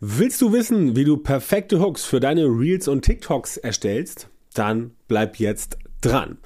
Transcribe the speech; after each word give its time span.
Willst 0.00 0.40
du 0.40 0.52
wissen, 0.52 0.94
wie 0.94 1.02
du 1.02 1.16
perfekte 1.16 1.80
Hooks 1.80 2.04
für 2.04 2.20
deine 2.20 2.44
Reels 2.44 2.86
und 2.86 3.02
TikToks 3.04 3.56
erstellst? 3.56 4.28
Dann 4.54 4.92
bleib 5.08 5.40
jetzt 5.40 5.76
dran. 6.00 6.38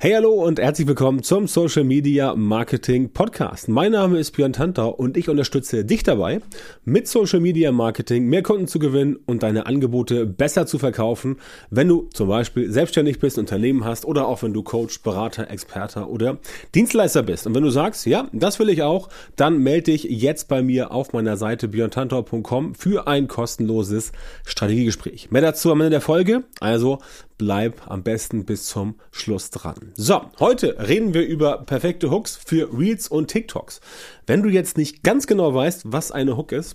Hey, 0.00 0.12
hallo 0.12 0.34
und 0.34 0.60
herzlich 0.60 0.86
willkommen 0.86 1.24
zum 1.24 1.48
Social 1.48 1.82
Media 1.82 2.36
Marketing 2.36 3.12
Podcast. 3.12 3.68
Mein 3.68 3.90
Name 3.90 4.18
ist 4.18 4.30
Björn 4.32 4.52
Tanter 4.52 5.00
und 5.00 5.16
ich 5.16 5.28
unterstütze 5.28 5.84
dich 5.84 6.04
dabei, 6.04 6.40
mit 6.84 7.08
Social 7.08 7.40
Media 7.40 7.72
Marketing 7.72 8.26
mehr 8.26 8.44
Kunden 8.44 8.68
zu 8.68 8.78
gewinnen 8.78 9.16
und 9.26 9.42
deine 9.42 9.66
Angebote 9.66 10.24
besser 10.24 10.66
zu 10.66 10.78
verkaufen, 10.78 11.38
wenn 11.70 11.88
du 11.88 12.08
zum 12.12 12.28
Beispiel 12.28 12.70
selbstständig 12.70 13.18
bist, 13.18 13.38
Unternehmen 13.38 13.84
hast 13.84 14.04
oder 14.04 14.28
auch 14.28 14.42
wenn 14.42 14.52
du 14.52 14.62
Coach, 14.62 15.02
Berater, 15.02 15.50
Experte 15.50 16.06
oder 16.06 16.38
Dienstleister 16.76 17.24
bist. 17.24 17.46
Und 17.48 17.56
wenn 17.56 17.64
du 17.64 17.70
sagst, 17.70 18.06
ja, 18.06 18.28
das 18.32 18.60
will 18.60 18.68
ich 18.68 18.82
auch, 18.82 19.08
dann 19.34 19.58
melde 19.58 19.90
dich 19.90 20.04
jetzt 20.04 20.46
bei 20.46 20.62
mir 20.62 20.92
auf 20.92 21.12
meiner 21.12 21.36
Seite 21.36 21.66
björntantor.com 21.66 22.76
für 22.76 23.08
ein 23.08 23.26
kostenloses 23.26 24.12
Strategiegespräch. 24.44 25.32
Mehr 25.32 25.42
dazu 25.42 25.72
am 25.72 25.80
Ende 25.80 25.90
der 25.90 26.00
Folge. 26.02 26.44
Also 26.60 27.00
bleib 27.38 27.88
am 27.90 28.02
besten 28.02 28.44
bis 28.44 28.66
zum 28.66 28.96
Schluss 29.10 29.50
dran. 29.50 29.92
So, 29.94 30.20
heute 30.40 30.76
reden 30.86 31.14
wir 31.14 31.26
über 31.26 31.64
perfekte 31.64 32.10
Hooks 32.10 32.38
für 32.44 32.68
Reels 32.76 33.08
und 33.08 33.28
TikToks. 33.28 33.80
Wenn 34.26 34.42
du 34.42 34.48
jetzt 34.48 34.76
nicht 34.76 35.02
ganz 35.02 35.26
genau 35.26 35.54
weißt, 35.54 35.84
was 35.86 36.12
eine 36.12 36.36
Hook 36.36 36.52
ist, 36.52 36.74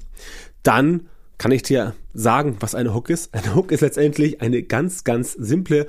dann 0.64 1.08
kann 1.38 1.52
ich 1.52 1.64
dir 1.64 1.94
sagen, 2.14 2.58
was 2.62 2.74
eine 2.74 2.94
Hook 2.94 3.10
ist. 3.10 3.34
Eine 3.34 3.54
Hook 3.54 3.72
ist 3.72 3.82
letztendlich 3.82 4.42
eine 4.42 4.64
ganz, 4.64 5.04
ganz 5.04 5.34
simple 5.34 5.88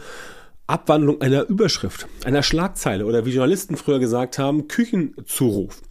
Abwandlung 0.67 1.21
einer 1.21 1.47
Überschrift, 1.49 2.09
einer 2.25 2.43
Schlagzeile 2.43 3.05
oder 3.05 3.27
wie 3.27 3.31
Journalisten 3.31 3.77
früher 3.77 3.99
gesagt 3.99 4.39
haben, 4.39 4.67
Küchenzuruf. 4.67 5.83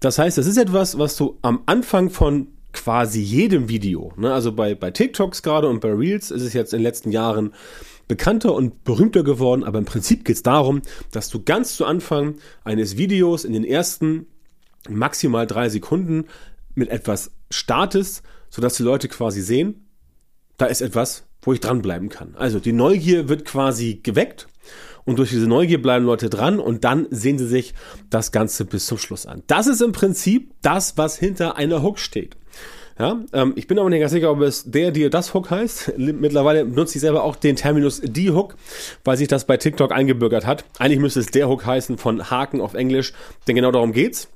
Das 0.00 0.18
heißt, 0.18 0.38
es 0.38 0.46
ist 0.46 0.56
etwas, 0.56 0.98
was 0.98 1.16
du 1.16 1.38
am 1.42 1.62
Anfang 1.66 2.10
von 2.10 2.48
quasi 2.72 3.20
jedem 3.20 3.68
Video, 3.68 4.12
ne, 4.16 4.32
also 4.32 4.52
bei, 4.52 4.74
bei 4.74 4.90
TikToks 4.90 5.42
gerade 5.42 5.68
und 5.68 5.80
bei 5.80 5.92
Reels 5.92 6.30
ist 6.30 6.42
es 6.42 6.52
jetzt 6.52 6.72
in 6.72 6.78
den 6.78 6.84
letzten 6.84 7.10
Jahren 7.10 7.52
bekannter 8.08 8.54
und 8.54 8.84
berühmter 8.84 9.22
geworden, 9.22 9.64
aber 9.64 9.78
im 9.78 9.84
Prinzip 9.84 10.24
geht 10.24 10.36
es 10.36 10.42
darum, 10.42 10.82
dass 11.12 11.28
du 11.28 11.42
ganz 11.42 11.76
zu 11.76 11.84
Anfang 11.84 12.36
eines 12.64 12.96
Videos 12.96 13.44
in 13.44 13.52
den 13.52 13.64
ersten 13.64 14.26
maximal 14.88 15.46
drei 15.46 15.68
Sekunden 15.68 16.26
mit 16.74 16.88
etwas 16.88 17.30
startest, 17.50 18.22
sodass 18.50 18.74
die 18.74 18.82
Leute 18.82 19.08
quasi 19.08 19.40
sehen, 19.40 19.86
da 20.56 20.66
ist 20.66 20.80
etwas, 20.80 21.24
wo 21.42 21.52
ich 21.52 21.60
dranbleiben 21.60 22.08
kann. 22.08 22.34
Also 22.36 22.60
die 22.60 22.72
Neugier 22.72 23.28
wird 23.28 23.44
quasi 23.44 24.00
geweckt 24.02 24.48
und 25.04 25.18
durch 25.18 25.30
diese 25.30 25.46
Neugier 25.46 25.80
bleiben 25.80 26.04
Leute 26.04 26.30
dran 26.30 26.60
und 26.60 26.84
dann 26.84 27.06
sehen 27.10 27.38
sie 27.38 27.48
sich 27.48 27.74
das 28.10 28.32
Ganze 28.32 28.64
bis 28.64 28.86
zum 28.86 28.98
Schluss 28.98 29.26
an. 29.26 29.42
Das 29.46 29.66
ist 29.66 29.82
im 29.82 29.92
Prinzip 29.92 30.52
das, 30.62 30.96
was 30.96 31.18
hinter 31.18 31.56
einer 31.56 31.82
Hook 31.82 31.98
steht. 31.98 32.36
Ja, 32.98 33.20
ähm, 33.32 33.52
ich 33.56 33.66
bin 33.66 33.78
aber 33.78 33.90
nicht 33.90 34.00
ganz 34.00 34.12
sicher, 34.12 34.30
ob 34.30 34.40
es 34.40 34.70
der, 34.70 34.90
dir 34.90 35.10
das 35.10 35.34
Hook 35.34 35.50
heißt. 35.50 35.94
Mittlerweile 35.96 36.64
benutze 36.64 36.96
ich 36.96 37.00
selber 37.00 37.22
auch 37.24 37.36
den 37.36 37.56
Terminus 37.56 38.00
die 38.04 38.30
Hook, 38.30 38.56
weil 39.04 39.16
sich 39.16 39.28
das 39.28 39.46
bei 39.46 39.56
TikTok 39.56 39.92
eingebürgert 39.92 40.46
hat. 40.46 40.64
Eigentlich 40.78 41.00
müsste 41.00 41.20
es 41.20 41.26
der 41.26 41.48
Hook 41.48 41.64
heißen 41.64 41.98
von 41.98 42.30
Haken 42.30 42.60
auf 42.60 42.74
Englisch, 42.74 43.12
denn 43.48 43.56
genau 43.56 43.72
darum 43.72 43.92
geht's. 43.92 44.28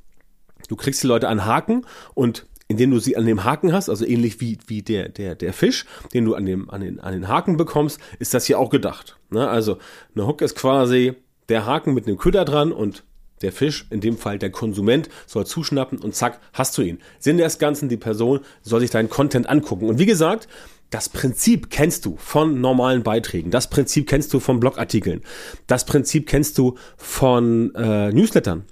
Du 0.69 0.77
kriegst 0.77 1.03
die 1.03 1.07
Leute 1.07 1.29
an 1.29 1.45
Haken 1.45 1.85
und 2.15 2.47
indem 2.69 2.91
du 2.91 2.99
sie 2.99 3.17
an 3.17 3.27
dem 3.27 3.45
Haken 3.45 3.73
hast, 3.73 3.89
also 3.89 4.05
ähnlich 4.05 4.41
wie, 4.41 4.59
wie 4.67 4.83
der, 4.83 5.09
der, 5.09 5.35
der 5.35 5.53
Fisch, 5.53 5.85
den 6.13 6.25
du 6.25 6.35
an, 6.35 6.47
dem, 6.47 6.69
an, 6.71 6.81
den, 6.81 6.99
an 6.99 7.13
den 7.13 7.29
Haken 7.29 7.57
bekommst, 7.57 8.01
ist 8.19 8.35
das 8.35 8.47
hier 8.47 8.59
auch 8.59 8.71
gedacht. 8.71 9.19
Ne? 9.31 9.49
Also 9.49 9.79
eine 10.15 10.27
Hook 10.27 10.43
ist 10.43 10.57
quasi 10.57 11.15
der 11.49 11.65
Haken 11.67 11.95
mit 11.95 12.07
einem 12.07 12.19
Köder 12.19 12.45
dran 12.45 12.73
und 12.73 13.05
der 13.43 13.53
Fisch, 13.53 13.87
in 13.91 14.01
dem 14.01 14.17
Fall 14.17 14.39
der 14.39 14.51
Konsument, 14.51 15.09
soll 15.27 15.47
zuschnappen 15.47 15.99
und 15.99 16.15
zack, 16.15 16.41
hast 16.53 16.77
du 16.79 16.83
ihn. 16.83 16.99
Sinn 17.19 17.39
des 17.39 17.59
Ganzen, 17.59 17.89
die 17.89 17.97
Person 17.97 18.41
soll 18.63 18.81
sich 18.81 18.91
deinen 18.91 19.11
Content 19.11 19.49
angucken. 19.49 19.89
Und 19.89 19.99
wie 19.99 20.07
gesagt, 20.07 20.49
das 20.91 21.09
Prinzip 21.09 21.71
kennst 21.71 22.07
du 22.07 22.17
von 22.17 22.61
normalen 22.61 23.03
Beiträgen. 23.03 23.51
Das 23.51 23.69
Prinzip 23.69 24.09
kennst 24.09 24.33
du 24.33 24.41
von 24.41 24.61
Blogartikeln. 24.61 25.23
Das 25.67 25.85
Prinzip 25.85 26.29
kennst 26.29 26.59
du 26.59 26.77
von 26.97 27.75
äh, 27.75 28.13
Newslettern 28.13 28.65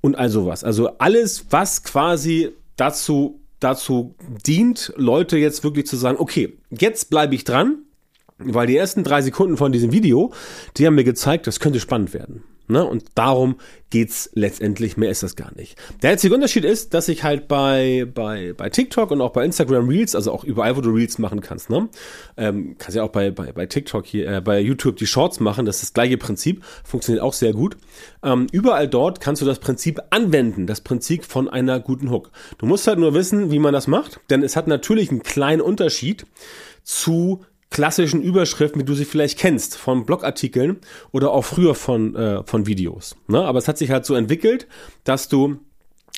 und 0.00 0.14
all 0.16 0.30
sowas. 0.30 0.62
Also 0.62 0.98
alles, 0.98 1.46
was 1.50 1.82
quasi 1.82 2.50
dazu, 2.76 3.40
dazu 3.58 4.14
dient, 4.46 4.92
Leute 4.96 5.38
jetzt 5.38 5.64
wirklich 5.64 5.86
zu 5.86 5.96
sagen, 5.96 6.18
okay, 6.20 6.56
jetzt 6.70 7.10
bleibe 7.10 7.34
ich 7.34 7.42
dran, 7.42 7.78
weil 8.38 8.68
die 8.68 8.76
ersten 8.76 9.02
drei 9.02 9.22
Sekunden 9.22 9.56
von 9.56 9.72
diesem 9.72 9.92
Video, 9.92 10.32
die 10.76 10.86
haben 10.86 10.94
mir 10.94 11.04
gezeigt, 11.04 11.46
das 11.46 11.58
könnte 11.58 11.80
spannend 11.80 12.14
werden. 12.14 12.44
Ne? 12.68 12.84
Und 12.84 13.04
darum 13.14 13.56
geht's 13.90 14.30
letztendlich, 14.34 14.96
mehr 14.96 15.10
ist 15.10 15.22
das 15.22 15.36
gar 15.36 15.54
nicht. 15.54 15.78
Der 16.02 16.10
einzige 16.10 16.34
Unterschied 16.34 16.64
ist, 16.64 16.92
dass 16.92 17.08
ich 17.08 17.22
halt 17.22 17.48
bei, 17.48 18.06
bei, 18.12 18.52
bei 18.56 18.68
TikTok 18.68 19.10
und 19.10 19.20
auch 19.20 19.30
bei 19.32 19.44
Instagram 19.44 19.88
Reels, 19.88 20.14
also 20.14 20.32
auch 20.32 20.44
überall, 20.44 20.76
wo 20.76 20.80
du 20.80 20.90
Reels 20.90 21.18
machen 21.18 21.40
kannst, 21.40 21.70
ne? 21.70 21.88
Ähm, 22.36 22.76
kannst 22.78 22.96
ja 22.96 23.04
auch 23.04 23.10
bei, 23.10 23.30
bei, 23.30 23.52
bei 23.52 23.66
TikTok 23.66 24.04
hier, 24.04 24.28
äh, 24.28 24.40
bei 24.40 24.60
YouTube 24.60 24.96
die 24.96 25.06
Shorts 25.06 25.40
machen, 25.40 25.66
das 25.66 25.76
ist 25.76 25.82
das 25.82 25.94
gleiche 25.94 26.18
Prinzip, 26.18 26.64
funktioniert 26.84 27.22
auch 27.22 27.32
sehr 27.32 27.52
gut. 27.52 27.76
Ähm, 28.22 28.48
überall 28.50 28.88
dort 28.88 29.20
kannst 29.20 29.40
du 29.40 29.46
das 29.46 29.60
Prinzip 29.60 30.00
anwenden, 30.10 30.66
das 30.66 30.80
Prinzip 30.80 31.24
von 31.24 31.48
einer 31.48 31.78
guten 31.78 32.10
Hook. 32.10 32.30
Du 32.58 32.66
musst 32.66 32.86
halt 32.86 32.98
nur 32.98 33.14
wissen, 33.14 33.50
wie 33.50 33.58
man 33.60 33.72
das 33.72 33.86
macht, 33.86 34.20
denn 34.30 34.42
es 34.42 34.56
hat 34.56 34.66
natürlich 34.66 35.10
einen 35.10 35.22
kleinen 35.22 35.60
Unterschied 35.60 36.26
zu 36.82 37.44
klassischen 37.76 38.22
Überschriften, 38.22 38.80
wie 38.80 38.86
du 38.86 38.94
sie 38.94 39.04
vielleicht 39.04 39.38
kennst, 39.38 39.76
von 39.76 40.06
Blogartikeln 40.06 40.78
oder 41.12 41.30
auch 41.30 41.44
früher 41.44 41.74
von, 41.74 42.16
äh, 42.16 42.42
von 42.44 42.66
Videos. 42.66 43.16
Ne? 43.28 43.44
Aber 43.44 43.58
es 43.58 43.68
hat 43.68 43.76
sich 43.76 43.90
halt 43.90 44.06
so 44.06 44.14
entwickelt, 44.14 44.66
dass 45.04 45.28
du 45.28 45.58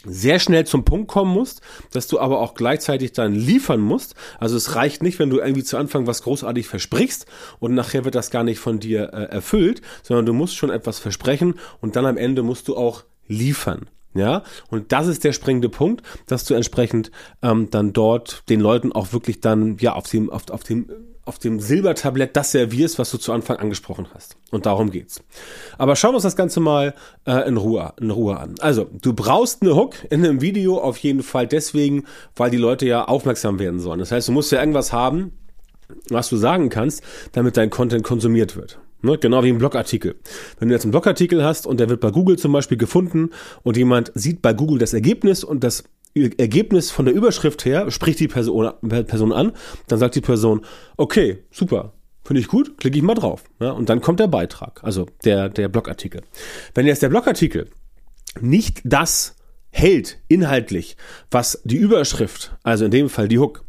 sehr 0.04 0.38
schnell 0.38 0.68
zum 0.68 0.84
Punkt 0.84 1.08
kommen 1.08 1.32
musst, 1.32 1.60
dass 1.90 2.06
du 2.06 2.20
aber 2.20 2.38
auch 2.38 2.54
gleichzeitig 2.54 3.10
dann 3.10 3.34
liefern 3.34 3.80
musst. 3.80 4.14
Also 4.38 4.56
es 4.56 4.76
reicht 4.76 5.02
nicht, 5.02 5.18
wenn 5.18 5.30
du 5.30 5.40
irgendwie 5.40 5.64
zu 5.64 5.76
Anfang 5.76 6.06
was 6.06 6.22
großartig 6.22 6.68
versprichst 6.68 7.26
und 7.58 7.74
nachher 7.74 8.04
wird 8.04 8.14
das 8.14 8.30
gar 8.30 8.44
nicht 8.44 8.60
von 8.60 8.78
dir 8.78 9.12
äh, 9.12 9.24
erfüllt, 9.24 9.82
sondern 10.04 10.26
du 10.26 10.34
musst 10.34 10.54
schon 10.54 10.70
etwas 10.70 11.00
versprechen 11.00 11.54
und 11.80 11.96
dann 11.96 12.06
am 12.06 12.18
Ende 12.18 12.44
musst 12.44 12.68
du 12.68 12.76
auch 12.76 13.02
liefern. 13.26 13.90
Ja, 14.14 14.44
und 14.70 14.92
das 14.92 15.08
ist 15.08 15.24
der 15.24 15.32
springende 15.32 15.68
Punkt, 15.68 16.02
dass 16.26 16.44
du 16.44 16.54
entsprechend 16.54 17.10
ähm, 17.42 17.68
dann 17.70 17.92
dort 17.92 18.48
den 18.48 18.60
Leuten 18.60 18.92
auch 18.92 19.12
wirklich 19.12 19.40
dann 19.40 19.76
ja 19.80 19.94
auf 19.94 20.08
dem 20.08 20.30
auf, 20.30 20.48
auf 20.50 20.62
dem 20.62 20.88
auf 21.28 21.38
dem 21.38 21.60
Silbertablett 21.60 22.34
das 22.36 22.52
servierst, 22.52 22.98
was 22.98 23.10
du 23.10 23.18
zu 23.18 23.32
Anfang 23.32 23.58
angesprochen 23.58 24.08
hast. 24.14 24.36
Und 24.50 24.66
darum 24.66 24.90
geht's. 24.90 25.22
Aber 25.76 25.94
schauen 25.94 26.12
wir 26.12 26.16
uns 26.16 26.24
das 26.24 26.36
Ganze 26.36 26.58
mal 26.58 26.94
äh, 27.26 27.46
in, 27.46 27.58
Ruhe, 27.58 27.92
in 28.00 28.10
Ruhe 28.10 28.38
an. 28.38 28.54
Also, 28.60 28.88
du 29.02 29.12
brauchst 29.12 29.62
eine 29.62 29.76
Hook 29.76 29.94
in 30.10 30.24
einem 30.24 30.40
Video 30.40 30.78
auf 30.78 30.96
jeden 30.98 31.22
Fall 31.22 31.46
deswegen, 31.46 32.04
weil 32.34 32.50
die 32.50 32.56
Leute 32.56 32.86
ja 32.86 33.04
aufmerksam 33.04 33.58
werden 33.58 33.78
sollen. 33.78 34.00
Das 34.00 34.10
heißt, 34.10 34.28
du 34.28 34.32
musst 34.32 34.50
ja 34.50 34.58
irgendwas 34.58 34.92
haben, 34.92 35.32
was 36.08 36.30
du 36.30 36.36
sagen 36.36 36.70
kannst, 36.70 37.02
damit 37.32 37.56
dein 37.56 37.70
Content 37.70 38.04
konsumiert 38.04 38.56
wird. 38.56 38.78
Ne? 39.02 39.18
Genau 39.18 39.44
wie 39.44 39.50
ein 39.50 39.58
Blogartikel. 39.58 40.16
Wenn 40.58 40.68
du 40.68 40.74
jetzt 40.74 40.84
einen 40.84 40.92
Blogartikel 40.92 41.44
hast 41.44 41.66
und 41.66 41.78
der 41.78 41.88
wird 41.88 42.00
bei 42.00 42.10
Google 42.10 42.38
zum 42.38 42.52
Beispiel 42.52 42.78
gefunden 42.78 43.30
und 43.62 43.76
jemand 43.76 44.10
sieht 44.14 44.42
bei 44.42 44.52
Google 44.52 44.78
das 44.78 44.92
Ergebnis 44.92 45.44
und 45.44 45.62
das 45.62 45.84
Ergebnis 46.38 46.90
von 46.90 47.04
der 47.04 47.14
Überschrift 47.14 47.64
her 47.64 47.90
spricht 47.90 48.20
die 48.20 48.28
Person, 48.28 48.72
Person 49.06 49.32
an, 49.32 49.52
dann 49.86 49.98
sagt 49.98 50.14
die 50.14 50.20
Person, 50.20 50.64
okay, 50.96 51.44
super, 51.50 51.92
finde 52.24 52.40
ich 52.40 52.48
gut, 52.48 52.78
klicke 52.78 52.96
ich 52.96 53.02
mal 53.02 53.14
drauf. 53.14 53.44
Ja, 53.60 53.70
und 53.70 53.88
dann 53.88 54.00
kommt 54.00 54.20
der 54.20 54.28
Beitrag, 54.28 54.84
also 54.84 55.06
der, 55.24 55.48
der 55.48 55.68
Blogartikel. 55.68 56.22
Wenn 56.74 56.86
jetzt 56.86 57.02
der 57.02 57.08
Blogartikel 57.08 57.68
nicht 58.40 58.82
das 58.84 59.36
hält, 59.70 60.18
inhaltlich, 60.28 60.96
was 61.30 61.60
die 61.64 61.76
Überschrift, 61.76 62.56
also 62.62 62.84
in 62.84 62.90
dem 62.90 63.08
Fall 63.08 63.28
die 63.28 63.38
Hook, 63.38 63.64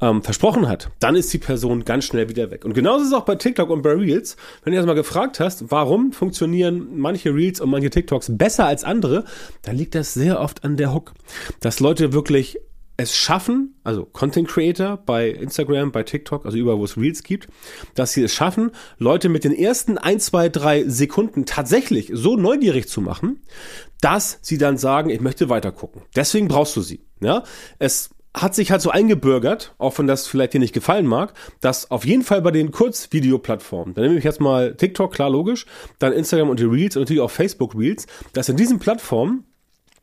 ähm, 0.00 0.22
versprochen 0.22 0.68
hat, 0.68 0.90
dann 0.98 1.16
ist 1.16 1.32
die 1.32 1.38
Person 1.38 1.84
ganz 1.84 2.04
schnell 2.04 2.28
wieder 2.28 2.50
weg. 2.50 2.64
Und 2.64 2.74
genauso 2.74 3.02
ist 3.02 3.08
es 3.08 3.14
auch 3.14 3.24
bei 3.24 3.36
TikTok 3.36 3.70
und 3.70 3.82
bei 3.82 3.92
Reels. 3.92 4.36
Wenn 4.62 4.72
du 4.72 4.76
erstmal 4.76 4.96
gefragt 4.96 5.40
hast, 5.40 5.70
warum 5.70 6.12
funktionieren 6.12 6.98
manche 6.98 7.34
Reels 7.34 7.60
und 7.60 7.70
manche 7.70 7.90
TikToks 7.90 8.36
besser 8.36 8.66
als 8.66 8.84
andere, 8.84 9.24
dann 9.62 9.76
liegt 9.76 9.94
das 9.94 10.14
sehr 10.14 10.40
oft 10.40 10.64
an 10.64 10.76
der 10.76 10.92
Hook. 10.92 11.14
Dass 11.60 11.80
Leute 11.80 12.12
wirklich 12.12 12.58
es 12.98 13.14
schaffen, 13.14 13.74
also 13.84 14.06
Content 14.06 14.48
Creator 14.48 14.96
bei 14.96 15.28
Instagram, 15.28 15.92
bei 15.92 16.02
TikTok, 16.02 16.46
also 16.46 16.56
überall, 16.56 16.78
wo 16.78 16.84
es 16.84 16.96
Reels 16.96 17.22
gibt, 17.22 17.48
dass 17.94 18.12
sie 18.12 18.22
es 18.22 18.32
schaffen, 18.32 18.70
Leute 18.98 19.28
mit 19.28 19.44
den 19.44 19.52
ersten 19.52 19.98
ein, 19.98 20.18
zwei, 20.18 20.48
drei 20.48 20.84
Sekunden 20.88 21.44
tatsächlich 21.44 22.10
so 22.14 22.36
neugierig 22.36 22.88
zu 22.88 23.02
machen, 23.02 23.42
dass 24.00 24.38
sie 24.40 24.56
dann 24.56 24.78
sagen, 24.78 25.10
ich 25.10 25.20
möchte 25.20 25.48
weiter 25.50 25.72
gucken. 25.72 26.02
Deswegen 26.14 26.48
brauchst 26.48 26.74
du 26.76 26.80
sie. 26.80 27.00
Ja, 27.20 27.44
es 27.78 28.10
hat 28.36 28.54
sich 28.54 28.70
halt 28.70 28.82
so 28.82 28.90
eingebürgert, 28.90 29.74
auch 29.78 29.98
wenn 29.98 30.06
das 30.06 30.26
vielleicht 30.26 30.52
dir 30.52 30.60
nicht 30.60 30.74
gefallen 30.74 31.06
mag, 31.06 31.32
dass 31.62 31.90
auf 31.90 32.04
jeden 32.04 32.22
Fall 32.22 32.42
bei 32.42 32.50
den 32.50 32.70
Kurzvideoplattformen, 32.70 33.94
da 33.94 34.02
nehme 34.02 34.18
ich 34.18 34.24
jetzt 34.24 34.40
mal 34.40 34.74
TikTok, 34.74 35.12
klar 35.12 35.30
logisch, 35.30 35.64
dann 35.98 36.12
Instagram 36.12 36.50
und 36.50 36.60
die 36.60 36.64
Reels 36.64 36.96
und 36.96 37.02
natürlich 37.02 37.22
auch 37.22 37.30
Facebook 37.30 37.74
Reels, 37.74 38.06
dass 38.34 38.50
in 38.50 38.56
diesen 38.56 38.78
Plattformen 38.78 39.44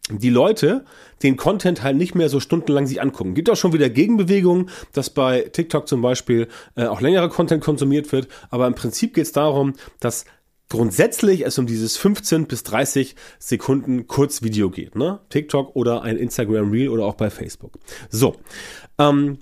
die 0.10 0.32
Leute 0.32 0.84
den 1.22 1.38
Content 1.38 1.84
halt 1.84 1.96
nicht 1.96 2.16
mehr 2.16 2.28
so 2.28 2.40
stundenlang 2.40 2.88
sich 2.88 3.02
angucken. 3.02 3.36
Gibt 3.36 3.50
auch 3.50 3.56
schon 3.56 3.72
wieder 3.72 3.90
Gegenbewegungen, 3.90 4.70
dass 4.92 5.12
bei 5.12 5.42
TikTok 5.42 5.88
zum 5.88 6.02
Beispiel 6.02 6.48
äh, 6.76 6.86
auch 6.86 7.02
längere 7.02 7.30
Content 7.30 7.64
konsumiert 7.64 8.12
wird, 8.12 8.28
aber 8.50 8.66
im 8.68 8.76
Prinzip 8.76 9.14
geht 9.14 9.26
es 9.26 9.32
darum, 9.32 9.74
dass 10.00 10.26
grundsätzlich 10.74 11.46
es 11.46 11.60
um 11.60 11.68
dieses 11.68 11.98
15 11.98 12.48
bis 12.48 12.64
30 12.64 13.16
Sekunden 13.38 14.08
Kurzvideo 14.08 14.72
geht, 14.72 14.96
ne? 14.96 15.20
TikTok 15.30 15.76
oder 15.76 16.02
ein 16.02 16.18
Instagram 16.18 16.72
Reel 16.72 16.90
oder 16.90 17.06
auch 17.06 17.14
bei 17.14 17.30
Facebook. 17.30 17.74
So, 18.10 18.38
ähm, 18.98 19.38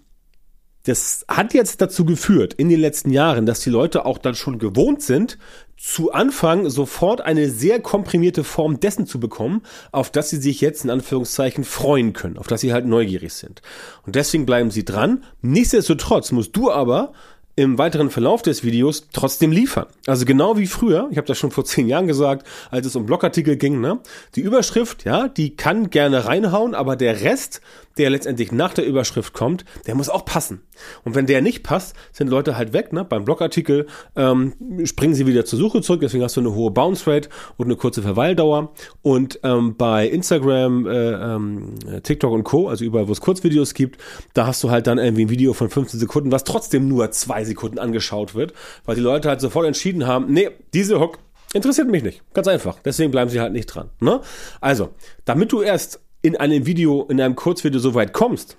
das 0.83 1.23
hat 1.29 1.53
jetzt 1.53 1.79
dazu 1.79 2.03
geführt 2.03 2.53
in 2.55 2.67
den 2.67 2.81
letzten 2.81 3.11
Jahren, 3.11 3.45
dass 3.45 3.61
die 3.61 3.69
Leute 3.69 4.05
auch 4.05 4.17
dann 4.17 4.35
schon 4.35 4.59
gewohnt 4.59 5.03
sind, 5.03 5.37
zu 5.77 6.11
Anfang 6.11 6.69
sofort 6.69 7.21
eine 7.21 7.49
sehr 7.49 7.79
komprimierte 7.79 8.43
Form 8.43 8.81
dessen 8.81 9.07
zu 9.07 9.17
bekommen, 9.17 9.61
auf 9.93 10.11
das 10.11 10.31
sie 10.31 10.41
sich 10.41 10.59
jetzt 10.59 10.83
in 10.83 10.89
Anführungszeichen 10.89 11.63
freuen 11.63 12.11
können, 12.11 12.37
auf 12.37 12.47
das 12.47 12.59
sie 12.59 12.73
halt 12.73 12.85
neugierig 12.85 13.31
sind. 13.31 13.61
Und 14.05 14.17
deswegen 14.17 14.45
bleiben 14.45 14.69
sie 14.69 14.83
dran. 14.83 15.23
Nichtsdestotrotz 15.41 16.33
musst 16.33 16.57
du 16.57 16.69
aber 16.69 17.13
im 17.61 17.77
weiteren 17.77 18.09
Verlauf 18.09 18.41
des 18.41 18.63
Videos 18.63 19.07
trotzdem 19.13 19.51
liefern. 19.51 19.85
Also 20.07 20.25
genau 20.25 20.57
wie 20.57 20.65
früher, 20.65 21.07
ich 21.11 21.17
habe 21.17 21.27
das 21.27 21.37
schon 21.37 21.51
vor 21.51 21.63
zehn 21.63 21.87
Jahren 21.87 22.07
gesagt, 22.07 22.47
als 22.71 22.87
es 22.87 22.95
um 22.95 23.05
Blogartikel 23.05 23.55
ging, 23.55 23.79
ne? 23.79 23.99
Die 24.35 24.41
Überschrift, 24.41 25.05
ja, 25.05 25.27
die 25.27 25.55
kann 25.55 25.91
gerne 25.91 26.25
reinhauen, 26.25 26.73
aber 26.73 26.95
der 26.95 27.21
Rest, 27.21 27.61
der 27.97 28.09
letztendlich 28.09 28.51
nach 28.51 28.73
der 28.73 28.85
Überschrift 28.85 29.33
kommt, 29.33 29.65
der 29.85 29.95
muss 29.95 30.09
auch 30.09 30.25
passen. 30.25 30.61
Und 31.03 31.15
wenn 31.15 31.25
der 31.27 31.41
nicht 31.41 31.63
passt, 31.63 31.95
sind 32.11 32.29
Leute 32.29 32.57
halt 32.57 32.73
weg. 32.73 32.93
Ne? 32.93 33.05
Beim 33.05 33.25
Blogartikel 33.25 33.87
ähm, 34.15 34.53
springen 34.85 35.13
sie 35.13 35.27
wieder 35.27 35.45
zur 35.45 35.59
Suche 35.59 35.81
zurück, 35.81 36.01
deswegen 36.01 36.23
hast 36.23 36.37
du 36.37 36.41
eine 36.41 36.53
hohe 36.53 36.71
Bounce 36.71 37.05
Rate 37.05 37.29
und 37.57 37.65
eine 37.65 37.75
kurze 37.75 38.01
Verweildauer. 38.01 38.71
Und 39.01 39.39
ähm, 39.43 39.75
bei 39.77 40.07
Instagram, 40.07 40.87
äh, 40.87 41.11
ähm, 41.11 41.75
TikTok 42.03 42.31
und 42.31 42.43
Co., 42.43 42.69
also 42.69 42.85
überall, 42.85 43.07
wo 43.07 43.11
es 43.11 43.21
Kurzvideos 43.21 43.73
gibt, 43.73 43.99
da 44.33 44.47
hast 44.47 44.63
du 44.63 44.71
halt 44.71 44.87
dann 44.87 44.97
irgendwie 44.97 45.25
ein 45.25 45.29
Video 45.29 45.53
von 45.53 45.69
15 45.69 45.99
Sekunden, 45.99 46.31
was 46.31 46.43
trotzdem 46.43 46.87
nur 46.87 47.11
zwei 47.11 47.43
Sekunden 47.51 47.79
angeschaut 47.79 48.35
wird, 48.35 48.53
weil 48.85 48.95
die 48.95 49.01
Leute 49.01 49.29
halt 49.29 49.41
sofort 49.41 49.65
entschieden 49.65 50.07
haben, 50.07 50.31
nee, 50.31 50.49
diese 50.73 50.99
Hook 50.99 51.19
interessiert 51.53 51.89
mich 51.89 52.03
nicht. 52.03 52.21
Ganz 52.33 52.47
einfach. 52.47 52.77
Deswegen 52.83 53.11
bleiben 53.11 53.29
sie 53.29 53.39
halt 53.39 53.53
nicht 53.53 53.67
dran. 53.67 53.89
Ne? 53.99 54.21
Also, 54.59 54.89
damit 55.25 55.51
du 55.51 55.61
erst 55.61 55.99
in 56.21 56.37
einem 56.37 56.65
Video, 56.65 57.05
in 57.09 57.19
einem 57.19 57.35
Kurzvideo 57.35 57.79
so 57.79 57.93
weit 57.93 58.13
kommst, 58.13 58.57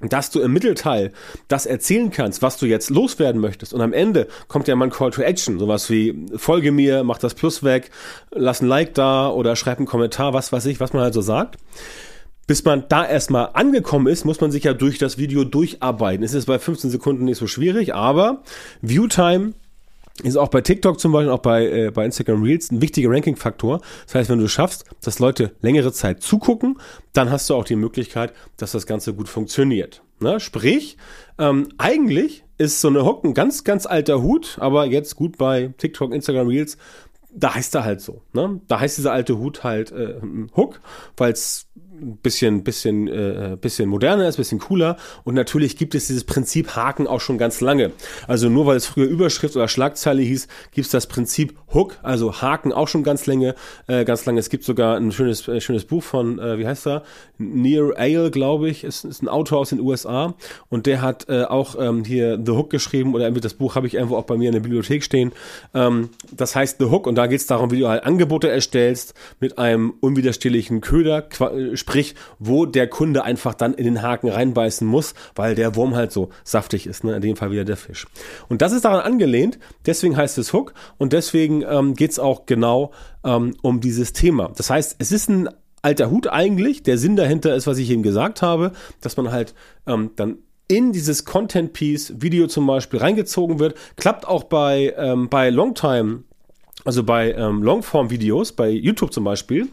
dass 0.00 0.30
du 0.30 0.40
im 0.40 0.52
Mittelteil 0.52 1.12
das 1.48 1.66
erzählen 1.66 2.10
kannst, 2.10 2.42
was 2.42 2.58
du 2.58 2.66
jetzt 2.66 2.90
loswerden 2.90 3.40
möchtest. 3.40 3.72
Und 3.72 3.80
am 3.80 3.92
Ende 3.92 4.26
kommt 4.48 4.68
ja 4.68 4.74
mal 4.74 4.86
ein 4.86 4.90
Call 4.90 5.10
to 5.10 5.22
Action, 5.22 5.58
sowas 5.58 5.90
wie 5.90 6.26
folge 6.36 6.72
mir, 6.72 7.04
mach 7.04 7.18
das 7.18 7.34
Plus 7.34 7.62
weg, 7.62 7.90
lass 8.30 8.60
ein 8.60 8.68
Like 8.68 8.94
da 8.94 9.30
oder 9.30 9.56
schreib 9.56 9.78
einen 9.78 9.86
Kommentar, 9.86 10.32
was 10.32 10.52
weiß 10.52 10.66
ich, 10.66 10.80
was 10.80 10.92
man 10.92 11.02
halt 11.02 11.14
so 11.14 11.20
sagt. 11.20 11.56
Bis 12.46 12.64
man 12.64 12.84
da 12.88 13.06
erstmal 13.06 13.50
angekommen 13.52 14.08
ist, 14.08 14.24
muss 14.24 14.40
man 14.40 14.50
sich 14.50 14.64
ja 14.64 14.74
durch 14.74 14.98
das 14.98 15.16
Video 15.18 15.44
durcharbeiten. 15.44 16.24
Es 16.24 16.34
ist 16.34 16.46
bei 16.46 16.58
15 16.58 16.90
Sekunden 16.90 17.24
nicht 17.24 17.38
so 17.38 17.46
schwierig, 17.46 17.94
aber 17.94 18.42
Viewtime 18.80 19.52
ist 20.22 20.36
auch 20.36 20.48
bei 20.48 20.60
TikTok 20.60 21.00
zum 21.00 21.12
Beispiel, 21.12 21.30
auch 21.30 21.38
bei, 21.38 21.66
äh, 21.66 21.90
bei 21.90 22.04
Instagram 22.04 22.42
Reels 22.42 22.70
ein 22.70 22.82
wichtiger 22.82 23.10
Ranking-Faktor. 23.10 23.80
Das 24.06 24.14
heißt, 24.14 24.30
wenn 24.30 24.38
du 24.38 24.48
schaffst, 24.48 24.84
dass 25.02 25.18
Leute 25.18 25.52
längere 25.62 25.92
Zeit 25.92 26.22
zugucken, 26.22 26.78
dann 27.12 27.30
hast 27.30 27.48
du 27.48 27.54
auch 27.54 27.64
die 27.64 27.76
Möglichkeit, 27.76 28.32
dass 28.56 28.72
das 28.72 28.86
Ganze 28.86 29.14
gut 29.14 29.28
funktioniert. 29.28 30.02
Ne? 30.20 30.38
Sprich, 30.38 30.96
ähm, 31.38 31.68
eigentlich 31.78 32.44
ist 32.58 32.80
so 32.80 32.88
eine 32.88 33.04
Hook 33.04 33.24
ein 33.24 33.34
ganz, 33.34 33.64
ganz 33.64 33.86
alter 33.86 34.22
Hut, 34.22 34.58
aber 34.60 34.86
jetzt 34.86 35.16
gut 35.16 35.38
bei 35.38 35.72
TikTok, 35.78 36.12
Instagram 36.12 36.48
Reels, 36.48 36.76
da 37.34 37.54
heißt 37.54 37.74
er 37.74 37.84
halt 37.84 38.00
so. 38.00 38.22
Ne? 38.32 38.60
Da 38.68 38.80
heißt 38.80 38.98
dieser 38.98 39.12
alte 39.12 39.38
Hut 39.38 39.64
halt 39.64 39.90
äh, 39.90 40.20
Hook, 40.54 40.80
weil 41.16 41.32
es 41.32 41.66
bisschen, 42.02 42.64
bisschen, 42.64 43.08
äh, 43.08 43.56
bisschen 43.60 43.88
moderner 43.88 44.28
ist, 44.28 44.36
bisschen 44.36 44.58
cooler. 44.58 44.96
Und 45.24 45.34
natürlich 45.34 45.76
gibt 45.76 45.94
es 45.94 46.08
dieses 46.08 46.24
Prinzip 46.24 46.76
Haken 46.76 47.06
auch 47.06 47.20
schon 47.20 47.38
ganz 47.38 47.60
lange. 47.60 47.92
Also 48.26 48.48
nur 48.48 48.66
weil 48.66 48.76
es 48.76 48.86
früher 48.86 49.06
Überschrift 49.06 49.56
oder 49.56 49.68
Schlagzeile 49.68 50.22
hieß, 50.22 50.48
gibt 50.72 50.86
es 50.86 50.90
das 50.90 51.06
Prinzip 51.06 51.54
Hook, 51.72 51.98
also 52.02 52.40
Haken 52.42 52.72
auch 52.72 52.88
schon 52.88 53.02
ganz 53.02 53.26
lange, 53.26 53.54
äh, 53.86 54.04
ganz 54.04 54.26
lange. 54.26 54.40
Es 54.40 54.50
gibt 54.50 54.64
sogar 54.64 54.96
ein 54.96 55.12
schönes, 55.12 55.48
äh, 55.48 55.60
schönes 55.60 55.84
Buch 55.84 56.02
von, 56.02 56.38
äh, 56.38 56.58
wie 56.58 56.66
heißt 56.66 56.86
er? 56.86 57.02
Near 57.38 57.92
Ale, 57.96 58.30
glaube 58.30 58.68
ich, 58.68 58.84
ist, 58.84 59.04
ist 59.04 59.22
ein 59.22 59.28
Autor 59.28 59.58
aus 59.58 59.70
den 59.70 59.80
USA 59.80 60.34
und 60.68 60.86
der 60.86 61.02
hat 61.02 61.28
äh, 61.28 61.44
auch 61.44 61.76
ähm, 61.78 62.04
hier 62.04 62.38
The 62.44 62.52
Hook 62.52 62.70
geschrieben 62.70 63.14
oder 63.14 63.30
das 63.30 63.54
Buch 63.54 63.74
habe 63.74 63.86
ich 63.86 63.94
irgendwo 63.94 64.16
auch 64.16 64.24
bei 64.24 64.36
mir 64.36 64.48
in 64.48 64.54
der 64.54 64.60
Bibliothek 64.60 65.02
stehen. 65.02 65.32
Ähm, 65.74 66.10
das 66.30 66.54
heißt 66.54 66.78
The 66.78 66.86
Hook 66.86 67.06
und 67.06 67.16
da 67.16 67.26
geht 67.26 67.40
es 67.40 67.46
darum, 67.46 67.70
wie 67.70 67.80
du 67.80 67.88
halt 67.88 68.04
Angebote 68.04 68.48
erstellst 68.48 69.14
mit 69.40 69.58
einem 69.58 69.94
unwiderstehlichen 70.00 70.80
Köder, 70.80 71.22
sprich, 71.92 72.14
wo 72.38 72.64
der 72.64 72.88
Kunde 72.88 73.22
einfach 73.22 73.52
dann 73.52 73.74
in 73.74 73.84
den 73.84 74.00
Haken 74.00 74.30
reinbeißen 74.30 74.86
muss, 74.86 75.12
weil 75.34 75.54
der 75.54 75.76
Wurm 75.76 75.94
halt 75.94 76.10
so 76.10 76.30
saftig 76.42 76.86
ist, 76.86 77.04
ne? 77.04 77.16
in 77.16 77.20
dem 77.20 77.36
Fall 77.36 77.50
wieder 77.50 77.66
der 77.66 77.76
Fisch. 77.76 78.06
Und 78.48 78.62
das 78.62 78.72
ist 78.72 78.86
daran 78.86 79.00
angelehnt, 79.00 79.58
deswegen 79.84 80.16
heißt 80.16 80.38
es 80.38 80.54
Hook 80.54 80.72
und 80.96 81.12
deswegen 81.12 81.62
ähm, 81.68 81.92
geht 81.94 82.12
es 82.12 82.18
auch 82.18 82.46
genau 82.46 82.92
ähm, 83.24 83.54
um 83.60 83.82
dieses 83.82 84.14
Thema. 84.14 84.50
Das 84.56 84.70
heißt, 84.70 84.96
es 85.00 85.12
ist 85.12 85.28
ein 85.28 85.50
alter 85.82 86.10
Hut 86.10 86.28
eigentlich. 86.28 86.82
Der 86.82 86.96
Sinn 86.96 87.14
dahinter 87.14 87.54
ist, 87.54 87.66
was 87.66 87.76
ich 87.76 87.90
eben 87.90 88.02
gesagt 88.02 88.40
habe, 88.40 88.72
dass 89.02 89.18
man 89.18 89.30
halt 89.30 89.54
ähm, 89.86 90.12
dann 90.16 90.38
in 90.68 90.92
dieses 90.92 91.26
Content 91.26 91.74
Piece 91.74 92.14
Video 92.22 92.46
zum 92.46 92.66
Beispiel 92.66 93.00
reingezogen 93.00 93.58
wird. 93.58 93.74
Klappt 93.96 94.26
auch 94.26 94.44
bei, 94.44 94.94
ähm, 94.96 95.28
bei 95.28 95.50
Longtime, 95.50 96.22
also 96.86 97.04
bei 97.04 97.32
ähm, 97.34 97.62
Longform 97.62 98.08
Videos, 98.08 98.52
bei 98.52 98.70
YouTube 98.70 99.12
zum 99.12 99.24
Beispiel 99.24 99.68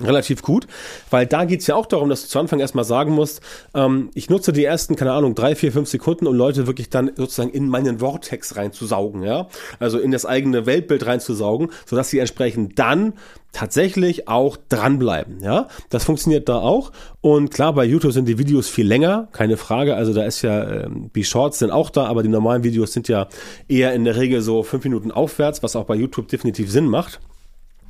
relativ 0.00 0.42
gut, 0.42 0.66
weil 1.10 1.26
da 1.26 1.44
geht's 1.44 1.66
ja 1.66 1.74
auch 1.74 1.86
darum, 1.86 2.08
dass 2.08 2.22
du 2.22 2.28
zu 2.28 2.38
Anfang 2.38 2.60
erstmal 2.60 2.84
sagen 2.84 3.12
musst, 3.12 3.40
ähm, 3.74 4.10
ich 4.14 4.30
nutze 4.30 4.52
die 4.52 4.64
ersten, 4.64 4.96
keine 4.96 5.12
Ahnung, 5.12 5.34
drei, 5.34 5.54
vier, 5.54 5.72
fünf 5.72 5.88
Sekunden, 5.88 6.26
um 6.26 6.34
Leute 6.34 6.66
wirklich 6.66 6.90
dann 6.90 7.10
sozusagen 7.14 7.50
in 7.50 7.68
meinen 7.68 7.98
Vortex 7.98 8.56
reinzusaugen, 8.56 9.22
ja, 9.22 9.48
also 9.78 9.98
in 9.98 10.10
das 10.10 10.26
eigene 10.26 10.66
Weltbild 10.66 11.06
reinzusaugen, 11.06 11.70
sodass 11.86 12.10
sie 12.10 12.18
entsprechend 12.18 12.78
dann 12.78 13.14
tatsächlich 13.52 14.28
auch 14.28 14.56
dranbleiben, 14.70 15.40
ja. 15.42 15.68
Das 15.90 16.04
funktioniert 16.04 16.48
da 16.48 16.58
auch 16.58 16.90
und 17.20 17.50
klar, 17.50 17.74
bei 17.74 17.84
YouTube 17.84 18.12
sind 18.12 18.26
die 18.26 18.38
Videos 18.38 18.68
viel 18.68 18.86
länger, 18.86 19.28
keine 19.32 19.58
Frage, 19.58 19.94
also 19.94 20.14
da 20.14 20.24
ist 20.24 20.40
ja, 20.42 20.84
ähm, 20.84 21.10
die 21.14 21.24
Shorts 21.24 21.58
sind 21.58 21.70
auch 21.70 21.90
da, 21.90 22.06
aber 22.06 22.22
die 22.22 22.30
normalen 22.30 22.64
Videos 22.64 22.92
sind 22.92 23.08
ja 23.08 23.28
eher 23.68 23.92
in 23.92 24.04
der 24.04 24.16
Regel 24.16 24.40
so 24.40 24.62
fünf 24.62 24.84
Minuten 24.84 25.12
aufwärts, 25.12 25.62
was 25.62 25.76
auch 25.76 25.84
bei 25.84 25.94
YouTube 25.94 26.28
definitiv 26.28 26.70
Sinn 26.70 26.86
macht. 26.86 27.20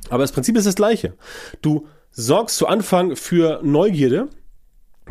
Aber 0.09 0.23
das 0.23 0.31
Prinzip 0.31 0.57
ist 0.57 0.67
das 0.67 0.75
gleiche. 0.75 1.13
Du 1.61 1.87
sorgst 2.11 2.57
zu 2.57 2.67
Anfang 2.67 3.15
für 3.15 3.59
Neugierde, 3.63 4.29